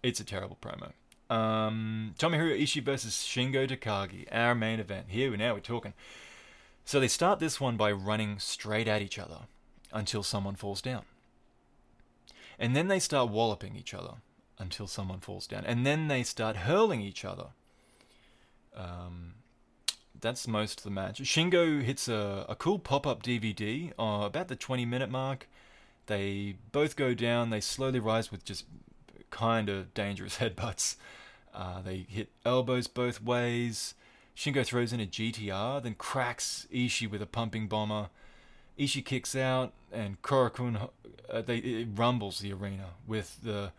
[0.04, 0.92] it's a terrible promo.
[1.34, 5.08] Um, Tomohiro Ishii versus Shingo Takagi, our main event.
[5.10, 5.94] Here we now we're talking.
[6.86, 9.42] So they start this one by running straight at each other
[9.92, 11.04] until someone falls down,
[12.60, 14.16] and then they start walloping each other
[14.58, 17.48] until someone falls down, and then they start hurling each other
[18.76, 19.36] um,
[20.20, 21.22] that's most of the match.
[21.22, 25.48] Shingo hits a, a cool pop up DVD uh, about the 20 minute mark.
[26.08, 28.66] They both go down, they slowly rise with just
[29.32, 30.96] kind of dangerous headbutts.
[31.54, 33.96] Uh, they hit elbows both ways.
[34.36, 38.10] Shingo throws in a GTR, then cracks Ishii with a pumping bomber.
[38.78, 40.90] Ishii kicks out, and Korakuen
[41.32, 43.72] uh, they rumbles the arena with the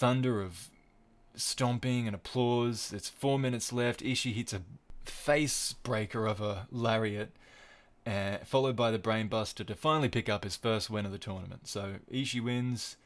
[0.00, 0.70] thunder of
[1.34, 2.90] stomping and applause.
[2.90, 4.02] It's four minutes left.
[4.02, 4.62] Ishii hits a
[5.04, 7.32] face breaker of a lariat,
[8.06, 11.68] uh, followed by the brainbuster to finally pick up his first win of the tournament.
[11.68, 12.96] So Ishii wins.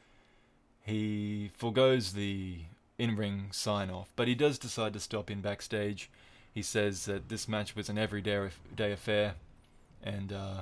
[0.82, 2.58] He foregoes the
[2.96, 6.10] in-ring sign-off, but he does decide to stop in backstage.
[6.52, 9.34] He says that this match was an everyday day affair,
[10.00, 10.60] and uh,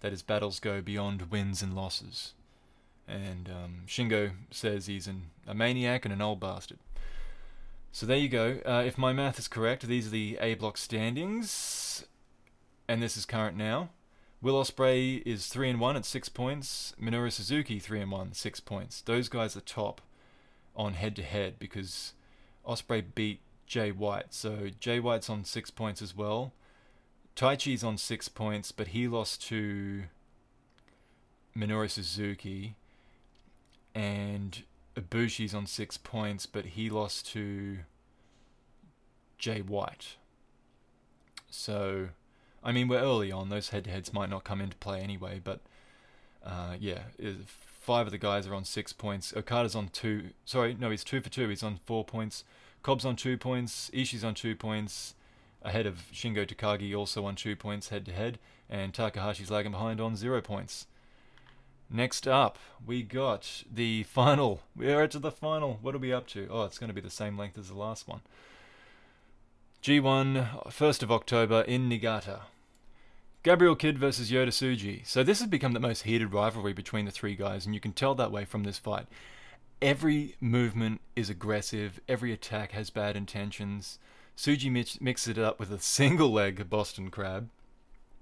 [0.00, 2.34] that his battles go beyond wins and losses.
[3.08, 6.78] And um, Shingo says he's an, a maniac and an old bastard.
[7.90, 8.58] So there you go.
[8.64, 12.06] Uh, if my math is correct, these are the A block standings,
[12.88, 13.90] and this is current now.
[14.40, 16.94] Will Ospreay is three and one at six points.
[17.00, 19.00] Minoru Suzuki three and one, six points.
[19.02, 20.00] Those guys are top
[20.74, 22.14] on head to head because
[22.66, 24.32] Ospreay beat Jay White.
[24.34, 26.52] So Jay White's on six points as well.
[27.36, 30.04] Taichi's on six points, but he lost to
[31.56, 32.74] Minoru Suzuki,
[33.94, 34.62] and
[34.96, 37.78] Ibushi's on six points, but he lost to
[39.38, 40.16] Jay White.
[41.50, 42.08] So,
[42.62, 43.48] I mean, we're early on.
[43.48, 45.60] Those head-to-heads might not come into play anyway, but
[46.44, 47.00] uh, yeah,
[47.80, 49.32] five of the guys are on six points.
[49.36, 50.30] Okada's on two.
[50.44, 51.48] Sorry, no, he's two for two.
[51.48, 52.44] He's on four points.
[52.82, 53.90] Cobb's on two points.
[53.92, 55.14] Ishii's on two points,
[55.62, 58.38] ahead of Shingo Takagi, also on two points head-to-head,
[58.68, 60.86] and Takahashi's lagging behind on zero points.
[61.94, 64.62] Next up, we got the final.
[64.74, 65.78] We are to the final.
[65.82, 66.48] What are we up to?
[66.50, 68.22] Oh, it's going to be the same length as the last one.
[69.82, 72.42] G1, 1st of October in Niigata.
[73.42, 75.06] Gabriel Kidd versus Yota Tsuji.
[75.06, 77.92] So this has become the most heated rivalry between the three guys, and you can
[77.92, 79.06] tell that way from this fight.
[79.82, 82.00] Every movement is aggressive.
[82.08, 83.98] Every attack has bad intentions.
[84.34, 87.50] Tsuji mix- mixes it up with a single leg Boston Crab,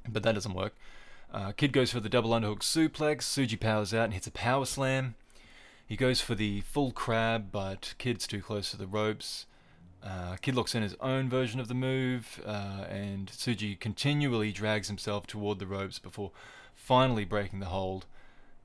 [0.08, 0.74] but that doesn't work.
[1.32, 3.18] Uh, Kidd goes for the double underhook suplex.
[3.18, 5.14] Tsuji powers out and hits a power slam.
[5.86, 9.46] He goes for the full crab, but Kidd's too close to the ropes.
[10.02, 14.88] Uh, Kidd locks in his own version of the move, uh, and Tsuji continually drags
[14.88, 16.32] himself toward the ropes before
[16.74, 18.06] finally breaking the hold.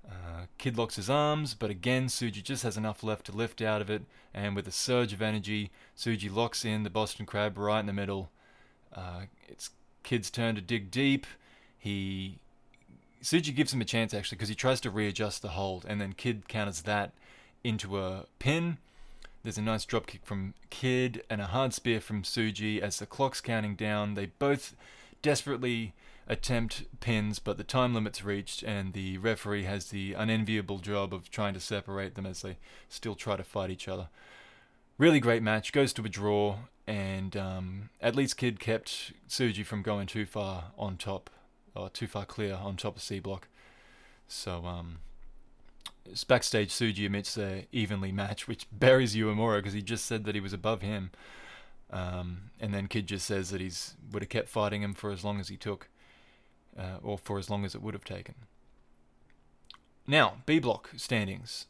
[0.07, 3.82] Uh, Kidd locks his arms, but again, Tsuji just has enough left to lift out
[3.82, 4.03] of it,
[4.34, 7.93] and with a surge of energy, Tsuji locks in the Boston Crab right in the
[7.93, 8.32] middle.
[8.93, 9.72] Uh, it's
[10.03, 11.26] Kidd's turn to dig deep.
[11.78, 12.39] He
[13.26, 16.14] Tsuji gives him a chance actually because he tries to readjust the hold, and then
[16.14, 17.12] Kidd counters that
[17.64, 18.78] into a pin.
[19.42, 23.08] There's a nice drop kick from Kidd and a hard spear from Tsuji as the
[23.08, 24.14] clock's counting down.
[24.14, 24.76] They both
[25.24, 25.94] desperately
[26.28, 31.32] attempt pins, but the time limit's reached, and the referee has the unenviable job of
[31.32, 32.58] trying to separate them as they
[32.90, 34.10] still try to fight each other.
[35.00, 39.82] Really great match, goes to a draw, and um, at least Kidd kept Tsuji from
[39.82, 41.32] going too far on top,
[41.76, 43.48] or too far clear on top of C block.
[44.28, 45.00] So um,
[46.28, 50.42] backstage, Tsuji admits they evenly match, which buries Uemura because he just said that he
[50.42, 51.12] was above him.
[51.92, 55.24] Um, and then Kidd just says that he's would have kept fighting him for as
[55.24, 55.90] long as he took,
[56.78, 58.36] uh, or for as long as it would have taken.
[60.08, 61.68] Now, B block standings.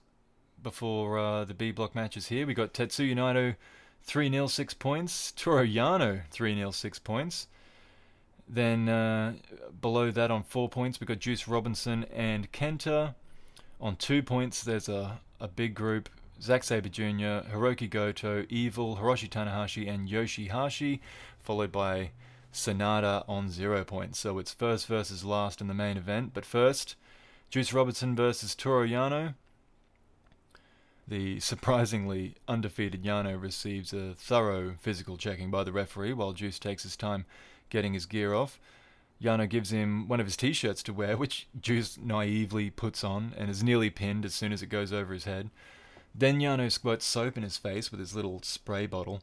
[0.62, 3.56] Before uh, the B block matches here, we got Tetsuya Naito
[4.04, 7.48] 3 0 6 points, Toru Yano 3 0 6 points.
[8.48, 9.34] Then uh,
[9.82, 13.16] below that on 4 points, we've got Juice Robinson and Kenta.
[13.82, 16.10] On 2 points, there's a, a big group
[16.42, 21.00] Zack Sabre Jr., Hiroki Goto, Evil, Hiroshi Tanahashi, and Yoshihashi,
[21.40, 22.12] followed by
[22.54, 24.20] Sanada on zero points.
[24.20, 26.32] So it's first versus last in the main event.
[26.34, 26.96] But first,
[27.50, 29.36] Juice Robinson versus Toru Yano.
[31.08, 36.84] The surprisingly undefeated Yano receives a thorough physical checking by the referee while Juice takes
[36.84, 37.26] his time
[37.70, 38.60] getting his gear off.
[39.22, 43.34] Yano gives him one of his t shirts to wear, which Juice naively puts on
[43.38, 45.50] and is nearly pinned as soon as it goes over his head.
[46.14, 49.22] Then Yano squirts soap in his face with his little spray bottle,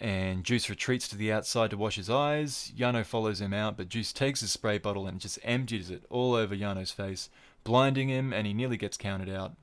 [0.00, 2.72] and Juice retreats to the outside to wash his eyes.
[2.76, 6.34] Yano follows him out, but Juice takes his spray bottle and just empties it all
[6.34, 7.30] over Yano's face,
[7.64, 9.54] blinding him, and he nearly gets counted out.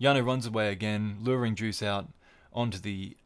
[0.00, 2.08] Yano runs away again, luring Juice out
[2.52, 3.16] onto the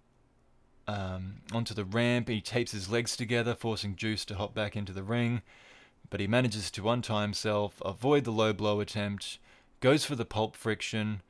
[0.89, 2.29] um, onto the ramp.
[2.29, 5.43] He tapes his legs together, forcing Juice to hop back into the ring.
[6.11, 9.39] But he manages to untie himself, avoid the low blow attempt,
[9.81, 11.23] goes for the pulp friction,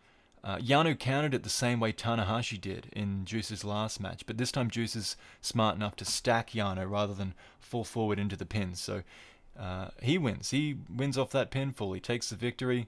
[0.44, 4.52] uh, Yano countered it the same way Tanahashi did in Juice's last match, but this
[4.52, 8.74] time Juice is smart enough to stack Yano rather than fall forward into the pin.
[8.74, 9.02] So
[9.58, 10.50] uh, he wins.
[10.50, 11.94] He wins off that pinfall.
[11.94, 12.86] He takes the victory.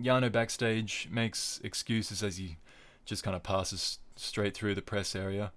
[0.00, 2.56] Yano backstage makes excuses as he
[3.04, 5.52] just kind of passes straight through the press area.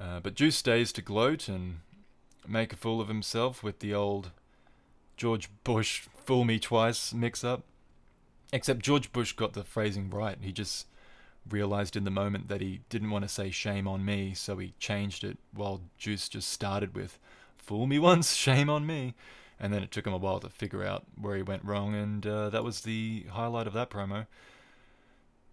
[0.00, 1.80] Uh, but Juice stays to gloat and
[2.46, 4.30] make a fool of himself with the old
[5.16, 7.62] George Bush fool me twice mix up.
[8.52, 10.38] Except George Bush got the phrasing right.
[10.40, 10.86] He just
[11.48, 14.74] realized in the moment that he didn't want to say shame on me, so he
[14.78, 17.18] changed it while Juice just started with
[17.56, 19.14] fool me once, shame on me.
[19.58, 22.26] And then it took him a while to figure out where he went wrong, and
[22.26, 24.26] uh, that was the highlight of that promo.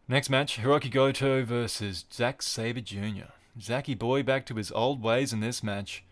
[0.09, 3.33] Next match Hiroki Goto versus Zack Sabre Jr.
[3.59, 6.05] Zacky boy back to his old ways in this match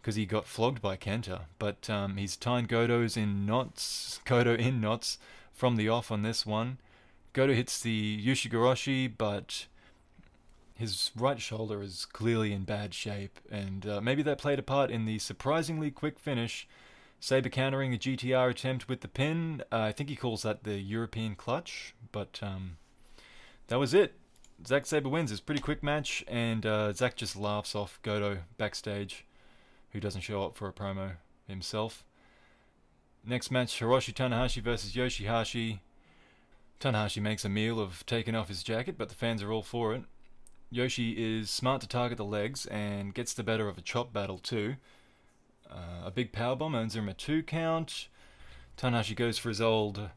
[0.00, 4.80] because he got flogged by Kenta, but um, he's tying Goto's in knots, Goto in
[4.80, 5.18] knots,
[5.52, 6.78] from the off on this one.
[7.34, 9.66] Goto hits the Ushigoroshi, but
[10.74, 14.90] his right shoulder is clearly in bad shape, and uh, maybe that played a part
[14.90, 16.66] in the surprisingly quick finish.
[17.20, 19.62] Sabre countering a GTR attempt with the pin.
[19.70, 22.78] Uh, I think he calls that the European clutch, but um,
[23.68, 24.14] that was it.
[24.66, 25.30] Zack Sabre wins.
[25.30, 29.26] It's pretty quick match, and uh, Zack just laughs off Goto backstage,
[29.90, 31.12] who doesn't show up for a promo
[31.46, 32.04] himself.
[33.24, 35.80] Next match, Hiroshi Tanahashi versus Yoshihashi.
[36.80, 39.94] Tanahashi makes a meal of taking off his jacket, but the fans are all for
[39.94, 40.02] it.
[40.70, 44.38] Yoshi is smart to target the legs and gets the better of a chop battle
[44.38, 44.76] too.
[45.70, 48.08] Uh, a big powerbomb earns him a two count.
[48.76, 50.10] Tanahashi goes for his old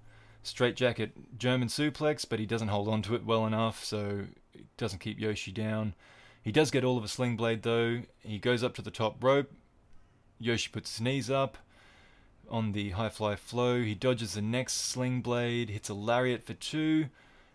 [0.49, 4.65] straight jacket German suplex, but he doesn't hold on to it well enough, so it
[4.77, 5.93] doesn't keep Yoshi down.
[6.41, 8.01] He does get all of a sling blade though.
[8.19, 9.51] He goes up to the top rope.
[10.39, 11.57] Yoshi puts his knees up
[12.49, 13.81] on the high fly flow.
[13.81, 17.07] He dodges the next sling blade, hits a lariat for two,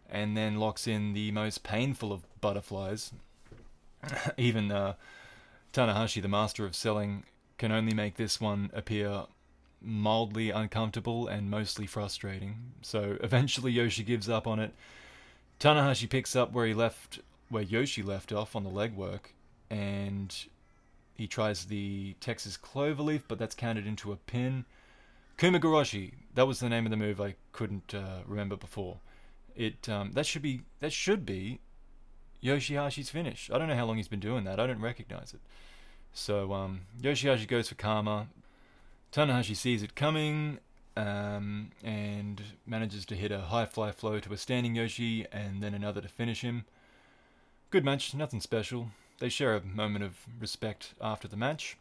[0.09, 3.13] and then locks in the most painful of butterflies.
[4.37, 4.95] Even uh,
[5.73, 7.25] Tanahashi, the master of selling,
[7.59, 9.25] can only make this one appear
[9.85, 12.73] mildly uncomfortable and mostly frustrating.
[12.83, 14.75] So eventually Yoshi gives up on it.
[15.61, 19.33] Tanahashi picks up where he left where Yoshi left off on the legwork
[19.71, 20.35] and
[21.15, 24.65] he tries the Texas Cloverleaf, but that's counted into a pin.
[25.39, 26.13] Kumagoroshi.
[26.35, 28.99] That was the name of the move I couldn't uh, remember before.
[29.55, 31.61] It um, that should be that should be
[32.43, 33.51] Yoshihashi's finish.
[33.53, 34.59] I don't know how long he's been doing that.
[34.59, 35.41] I don't recognize it.
[36.13, 38.29] So um, Yoshihashi goes for karma.
[39.15, 40.59] Tanahashi sees it coming
[40.97, 45.73] um, and manages to hit a high fly flow to a standing Yoshi and then
[45.73, 46.65] another to finish him.
[47.71, 48.89] Good match, nothing special.
[49.21, 51.77] They share a moment of respect after the match.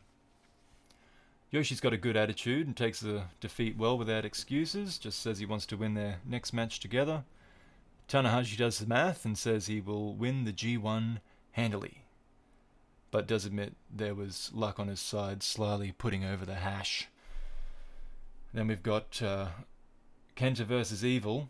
[1.49, 5.47] Yoshi's got a good attitude and takes the defeat well without excuses, just says he
[5.47, 7.23] wants to win their next match together.
[8.07, 11.18] Tanahashi does the math and says he will win the G1
[11.53, 12.03] handily,
[13.10, 17.07] but does admit there was luck on his side, slyly putting over the hash.
[18.54, 19.48] Then we've got uh,
[20.36, 21.50] Kenta versus Evil.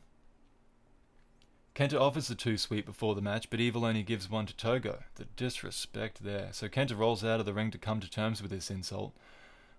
[1.75, 5.03] Kenta offers the Too Sweet before the match, but Evil only gives one to Togo.
[5.15, 6.49] The disrespect there.
[6.51, 9.13] So Kenta rolls out of the ring to come to terms with this insult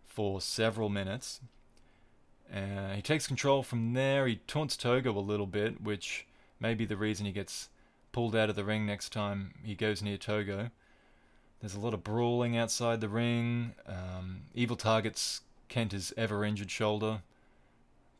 [0.04, 1.40] for several minutes.
[2.52, 4.26] Uh, he takes control from there.
[4.26, 6.26] He taunts Togo a little bit, which
[6.60, 7.68] may be the reason he gets
[8.12, 10.70] pulled out of the ring next time he goes near Togo.
[11.60, 13.74] There's a lot of brawling outside the ring.
[13.86, 15.40] Um, Evil targets
[15.74, 17.22] Kenta's ever injured shoulder.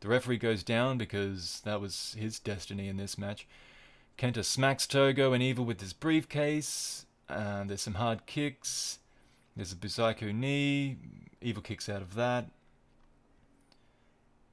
[0.01, 3.47] The referee goes down because that was his destiny in this match.
[4.17, 7.05] Kenta smacks Togo and Evil with his briefcase.
[7.29, 8.99] There's some hard kicks.
[9.55, 10.97] There's a Busaiku knee.
[11.41, 12.47] Evil kicks out of that.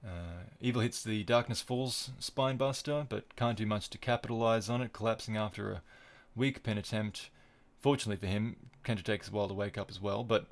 [0.07, 4.93] Uh, Evil hits the Darkness Falls spinebuster, but can't do much to capitalize on it,
[4.93, 5.83] collapsing after a
[6.37, 7.31] weak pin attempt.
[7.81, 10.47] Fortunately for him, Kenta takes a while to wake up as well, but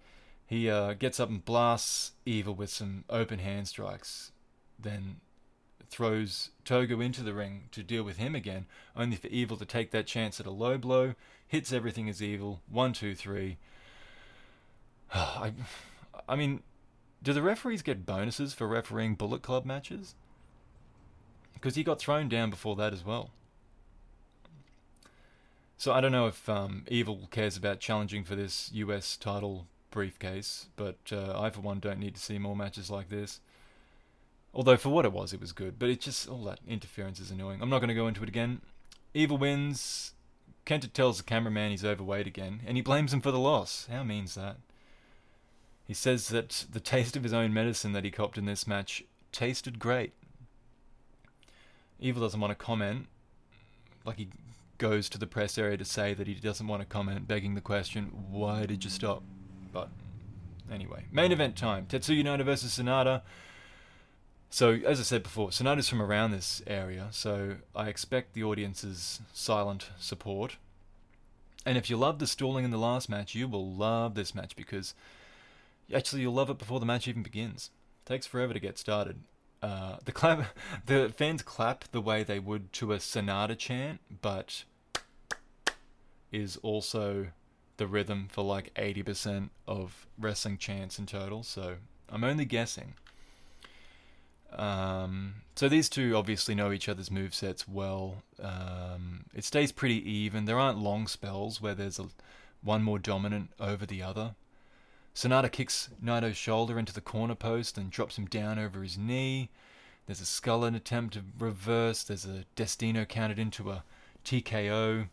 [0.50, 4.32] he uh, gets up and blasts Evil with some open hand strikes,
[4.76, 5.20] then
[5.88, 8.66] throws Togo into the ring to deal with him again,
[8.96, 11.14] only for Evil to take that chance at a low blow,
[11.46, 13.58] hits everything as Evil, one, two, three.
[15.14, 15.52] I,
[16.28, 16.64] I mean,
[17.22, 20.16] do the referees get bonuses for refereeing Bullet Club matches?
[21.54, 23.30] Because he got thrown down before that as well.
[25.76, 30.66] So I don't know if um, Evil cares about challenging for this US title briefcase,
[30.76, 33.40] but uh, I for one don't need to see more matches like this.
[34.52, 37.30] Although for what it was, it was good, but it just all that interference is
[37.30, 37.62] annoying.
[37.62, 38.60] I'm not going to go into it again.
[39.14, 40.12] Evil wins.
[40.66, 43.88] Kenta tells the cameraman he's overweight again, and he blames him for the loss.
[43.90, 44.56] How mean's that?
[45.86, 49.02] He says that the taste of his own medicine that he copped in this match
[49.32, 50.12] tasted great.
[51.98, 53.06] Evil doesn't want to comment.
[54.04, 54.28] Like he
[54.78, 57.60] goes to the press area to say that he doesn't want to comment, begging the
[57.60, 59.22] question, why did you stop?
[59.72, 59.88] But
[60.70, 61.86] anyway, main event time.
[61.86, 63.22] Tetsuya Naito versus Sanada.
[64.52, 69.20] So, as I said before, Sanada's from around this area, so I expect the audience's
[69.32, 70.56] silent support.
[71.64, 74.56] And if you loved the stalling in the last match, you will love this match
[74.56, 74.94] because
[75.94, 77.70] Actually, you'll love it before the match even begins.
[78.04, 79.20] It takes forever to get started.
[79.62, 80.46] Uh, the clap,
[80.86, 84.64] the fans clap the way they would to a Sanada chant, but
[86.32, 87.28] is also
[87.80, 91.42] the rhythm for like 80% of wrestling chants in total.
[91.42, 91.76] So
[92.10, 92.92] I'm only guessing.
[94.52, 98.22] Um, so these two obviously know each other's move sets well.
[98.40, 100.44] Um, it stays pretty even.
[100.44, 102.08] There aren't long spells where there's a,
[102.62, 104.34] one more dominant over the other.
[105.14, 109.48] Sanada kicks Naito's shoulder into the corner post and drops him down over his knee.
[110.04, 112.02] There's a Skull End attempt to reverse.
[112.02, 113.84] There's a Destino counted into a
[114.22, 115.08] TKO.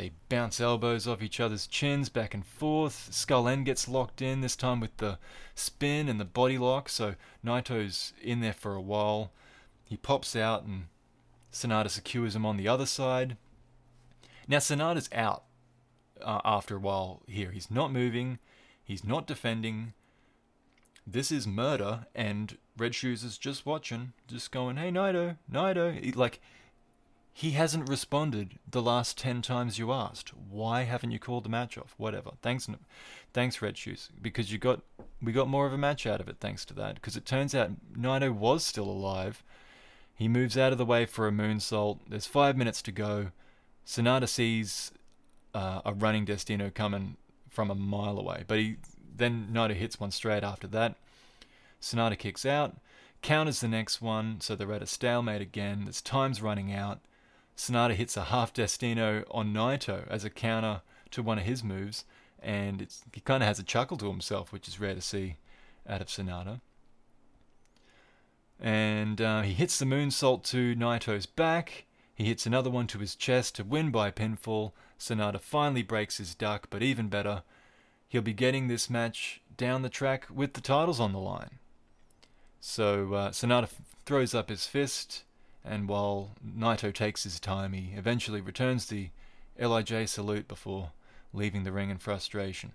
[0.00, 3.10] They bounce elbows off each other's chins back and forth.
[3.12, 5.18] Skull End gets locked in, this time with the
[5.54, 9.30] spin and the body lock, so Naito's in there for a while.
[9.84, 10.84] He pops out and
[11.52, 13.36] Sanada secures him on the other side.
[14.48, 15.44] Now Sanada's out
[16.22, 17.50] uh, after a while here.
[17.50, 18.38] He's not moving.
[18.82, 19.92] He's not defending.
[21.06, 26.40] This is murder, and Red Shoes is just watching, just going, "Hey, Naito, Naito." Like,
[27.32, 30.30] he hasn't responded the last ten times you asked.
[30.30, 31.94] Why haven't you called the match off?
[31.96, 32.32] Whatever.
[32.42, 32.68] Thanks,
[33.32, 34.80] thanks, Red Shoes, because you got
[35.22, 36.96] we got more of a match out of it thanks to that.
[36.96, 39.42] Because it turns out Naito was still alive.
[40.14, 42.00] He moves out of the way for a moonsault.
[42.08, 43.30] There's five minutes to go.
[43.86, 44.92] Sanada sees
[45.54, 47.16] uh, a running Destino coming
[47.48, 48.44] from a mile away.
[48.46, 48.76] But he
[49.16, 50.96] then Naito hits one straight after that.
[51.80, 52.76] Sanada kicks out,
[53.22, 55.84] counters the next one, so they're at a stalemate again.
[55.84, 57.00] There's time's running out.
[57.56, 62.04] Sanada hits a half Destino on Naito as a counter to one of his moves,
[62.42, 65.36] and he kind of has a chuckle to himself, which is rare to see
[65.88, 66.60] out of Sanada.
[68.58, 71.84] And uh, he hits the moonsault to Naito's back.
[72.14, 74.72] He hits another one to his chest to win by pinfall.
[74.98, 77.42] Sanada finally breaks his duck, but even better,
[78.08, 81.58] he'll be getting this match down the track with the titles on the line.
[82.60, 85.24] So uh, Sanada f- throws up his fist,
[85.64, 89.10] and while Naito takes his time, he eventually returns the
[89.58, 90.92] LIJ salute before
[91.32, 92.72] leaving the ring in frustration.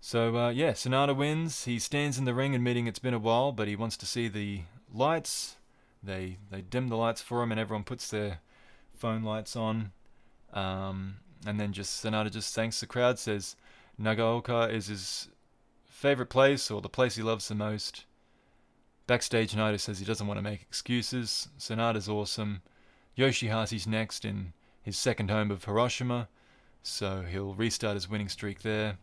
[0.00, 1.64] So uh, yeah, Sanada wins.
[1.64, 4.28] He stands in the ring admitting it's been a while, but he wants to see
[4.28, 4.62] the
[4.92, 5.56] lights
[6.02, 8.40] they they dim the lights for him, and everyone puts their
[8.96, 9.92] phone lights on.
[10.52, 11.16] Um,
[11.46, 13.56] and then just Sanada just thanks the crowd, says
[14.00, 15.28] Nagaoka is his
[15.84, 18.04] favorite place or the place he loves the most.
[19.06, 21.48] Backstage, Naito says he doesn't want to make excuses.
[21.58, 22.62] Sanada's awesome.
[23.16, 24.52] Yoshihashi's next in
[24.82, 26.28] his second home of Hiroshima,
[26.82, 28.98] so he'll restart his winning streak there.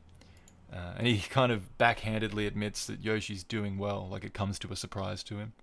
[0.71, 4.71] Uh, and he kind of backhandedly admits that Yoshi's doing well, like it comes to
[4.71, 5.53] a surprise to him.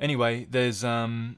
[0.00, 1.36] Anyway, there's um,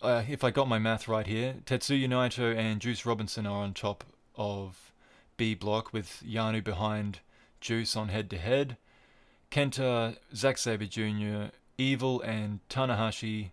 [0.00, 3.74] uh, if I got my math right here, Tetsuya Naito and Juice Robinson are on
[3.74, 4.04] top
[4.36, 4.92] of
[5.36, 7.20] B block with Yano behind
[7.60, 8.76] Juice on head to head.
[9.50, 13.50] Kenta, Zack Sabre Jr., Evil, and Tanahashi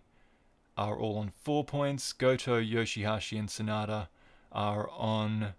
[0.76, 2.12] are all on four points.
[2.12, 4.08] Goto, Yoshihashi, and Sanada
[4.52, 5.54] are on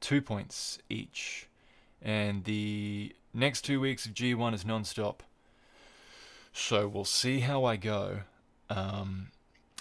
[0.00, 1.46] two points each.
[2.02, 5.22] And the next two weeks of G1 is non stop.
[6.52, 8.20] So we'll see how I go.
[8.68, 9.28] Um,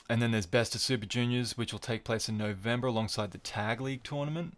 [0.10, 3.38] and then there's Best of Super Juniors, which will take place in November alongside the
[3.38, 4.56] Tag League tournament.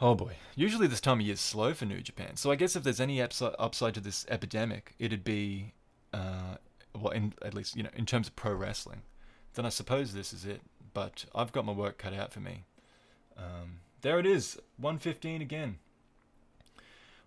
[0.00, 0.36] Oh boy.
[0.54, 2.36] Usually this time of year is slow for New Japan.
[2.36, 5.72] So I guess if there's any upside, upside to this epidemic, it'd be,
[6.12, 6.56] uh,
[6.94, 9.02] well, in, at least, you know, in terms of pro wrestling.
[9.54, 10.60] Then I suppose this is it.
[10.92, 12.64] But I've got my work cut out for me.
[13.36, 15.78] Um, there it is, 115 again.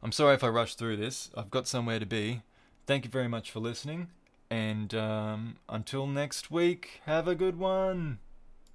[0.02, 1.30] I'm sorry if I rushed through this.
[1.36, 2.41] I've got somewhere to be.
[2.88, 4.10] Thank you very much for listening.
[4.50, 8.20] And um, until next week, have a good one.